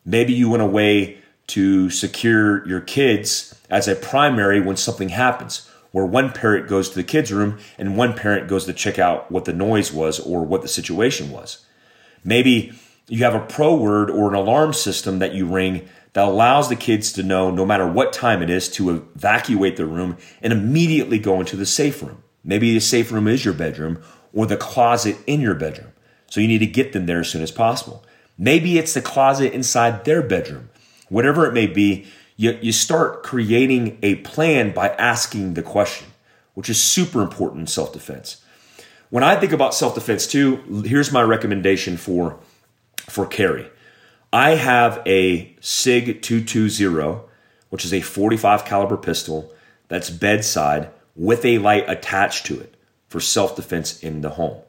[0.06, 5.70] Maybe you want a way to secure your kids as a primary when something happens,
[5.92, 9.32] where one parent goes to the kids' room and one parent goes to check out
[9.32, 11.66] what the noise was or what the situation was.
[12.24, 12.74] Maybe
[13.08, 16.76] you have a pro word or an alarm system that you ring that allows the
[16.76, 21.20] kids to know no matter what time it is to evacuate the room and immediately
[21.20, 22.24] go into the safe room.
[22.44, 24.02] Maybe the safe room is your bedroom
[24.34, 25.92] or the closet in your bedroom.
[26.28, 28.06] So you need to get them there as soon as possible.
[28.38, 30.70] Maybe it's the closet inside their bedroom
[31.12, 32.06] whatever it may be,
[32.38, 36.08] you, you start creating a plan by asking the question,
[36.54, 38.44] which is super important in self defense.
[39.10, 42.40] When I think about self defense too, here's my recommendation for,
[42.96, 43.70] for carry.
[44.34, 47.20] I have a SIG 220,
[47.70, 49.54] which is a 45 caliber pistol
[49.90, 52.76] that's bedside with a light attached to it
[53.10, 54.62] for self defense in the home.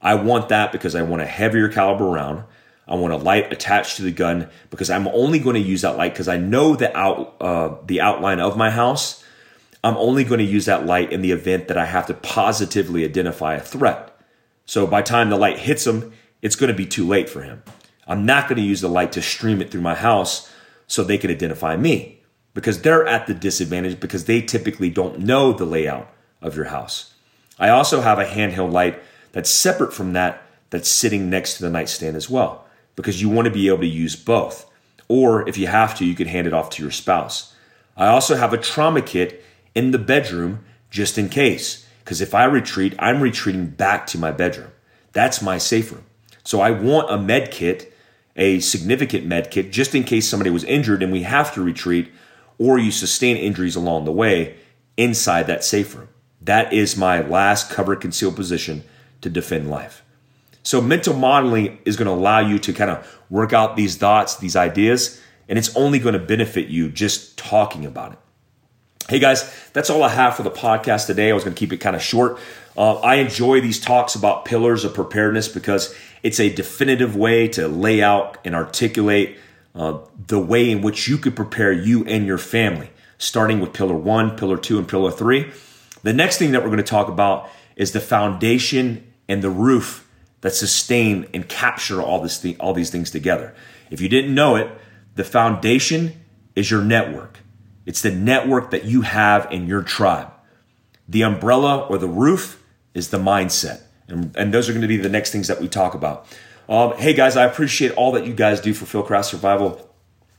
[0.00, 2.44] I want that because I want a heavier caliber round.
[2.90, 5.96] I want a light attached to the gun because I'm only going to use that
[5.96, 9.24] light because I know the out uh, the outline of my house.
[9.84, 13.04] I'm only going to use that light in the event that I have to positively
[13.04, 14.14] identify a threat.
[14.66, 16.12] So by time the light hits him,
[16.42, 17.62] it's going to be too late for him.
[18.06, 20.52] I'm not going to use the light to stream it through my house
[20.86, 22.20] so they can identify me
[22.52, 26.12] because they're at the disadvantage because they typically don't know the layout
[26.42, 27.14] of your house.
[27.58, 29.00] I also have a handheld light
[29.32, 32.66] that's separate from that that's sitting next to the nightstand as well
[33.00, 34.70] because you want to be able to use both.
[35.08, 37.54] Or if you have to, you can hand it off to your spouse.
[37.96, 39.42] I also have a trauma kit
[39.74, 41.86] in the bedroom just in case.
[42.04, 44.70] Because if I retreat, I'm retreating back to my bedroom.
[45.12, 46.04] That's my safe room.
[46.44, 47.92] So I want a med kit,
[48.36, 52.12] a significant med kit, just in case somebody was injured and we have to retreat,
[52.58, 54.56] or you sustain injuries along the way
[54.96, 56.08] inside that safe room.
[56.40, 58.84] That is my last cover concealed position
[59.22, 60.02] to defend life.
[60.62, 64.36] So mental modeling is going to allow you to kind of work out these thoughts,
[64.36, 68.18] these ideas, and it's only going to benefit you just talking about it.
[69.08, 71.30] Hey guys, that's all I have for the podcast today.
[71.30, 72.38] I was going to keep it kind of short.
[72.76, 77.66] Uh, I enjoy these talks about pillars of preparedness because it's a definitive way to
[77.66, 79.36] lay out and articulate
[79.74, 79.98] uh,
[80.28, 84.36] the way in which you could prepare you and your family, starting with pillar one,
[84.36, 85.50] pillar two, and pillar three.
[86.02, 90.08] The next thing that we're going to talk about is the foundation and the roof
[90.40, 93.54] that sustain and capture all this all these things together.
[93.90, 94.70] If you didn't know it,
[95.14, 96.24] the foundation
[96.54, 97.38] is your network.
[97.86, 100.30] It's the network that you have in your tribe.
[101.08, 102.62] The umbrella or the roof
[102.94, 103.82] is the mindset.
[104.08, 106.26] And, and those are going to be the next things that we talk about.
[106.68, 109.90] Um, hey guys, I appreciate all that you guys do for Fieldcraft Survival.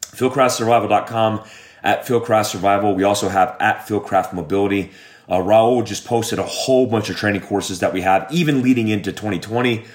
[0.01, 1.43] Fieldcraftsurvival.com
[1.83, 2.95] at Fieldcraft Survival.
[2.95, 4.91] We also have at Fieldcraft Mobility.
[5.31, 8.89] Uh, Raul just posted a whole bunch of training courses that we have, even leading
[8.89, 9.85] into 2020.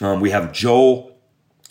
[0.00, 1.16] Um, we have Joel,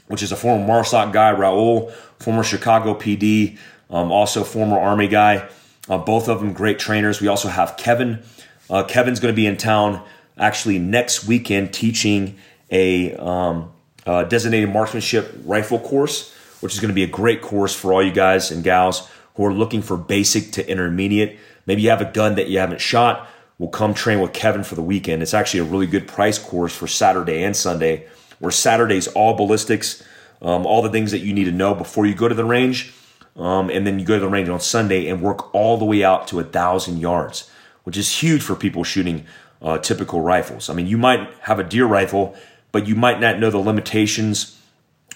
[0.08, 3.58] which is a former MARSOC guy, Raul, former Chicago PD,
[3.90, 5.50] um, also former Army guy.
[5.90, 7.20] Uh, both of them great trainers.
[7.20, 8.24] We also have Kevin.
[8.70, 10.02] Uh, Kevin's going to be in town
[10.38, 12.38] actually next weekend teaching
[12.72, 13.74] a um,
[14.06, 18.02] uh, designated marksmanship rifle course, which is going to be a great course for all
[18.02, 21.38] you guys and gals who are looking for basic to intermediate
[21.70, 23.30] Maybe you have a gun that you haven't shot.
[23.60, 25.22] We'll come train with Kevin for the weekend.
[25.22, 28.08] It's actually a really good price course for Saturday and Sunday,
[28.40, 30.02] where Saturday's all ballistics,
[30.42, 32.92] um, all the things that you need to know before you go to the range.
[33.36, 36.04] Um, and then you go to the range on Sunday and work all the way
[36.04, 37.52] out to a thousand yards,
[37.84, 39.28] which is huge for people shooting
[39.62, 40.72] uh, typical rifles.
[40.72, 42.36] I mean, you might have a deer rifle,
[42.72, 44.60] but you might not know the limitations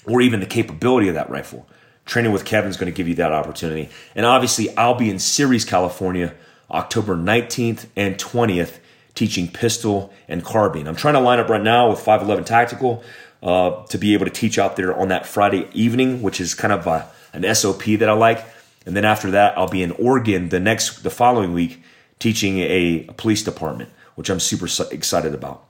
[0.06, 1.68] or even the capability of that rifle.
[2.06, 3.90] Training with Kevin is going to give you that opportunity.
[4.14, 6.36] And obviously, I'll be in Ceres, California,
[6.72, 8.80] October 19th and 20th,
[9.16, 10.88] teaching pistol and carbine.
[10.88, 13.04] I'm trying to line up right now with 511 Tactical
[13.42, 16.74] uh, to be able to teach out there on that Friday evening, which is kind
[16.74, 18.44] of a, an SOP that I like.
[18.86, 21.82] And then after that, I'll be in Oregon the next, the following week,
[22.20, 25.68] teaching a, a police department, which I'm super excited about.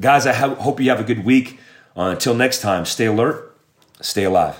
[0.00, 1.58] Guys, I hope you have a good week.
[1.96, 3.54] Uh, until next time, stay alert,
[4.00, 4.58] stay alive.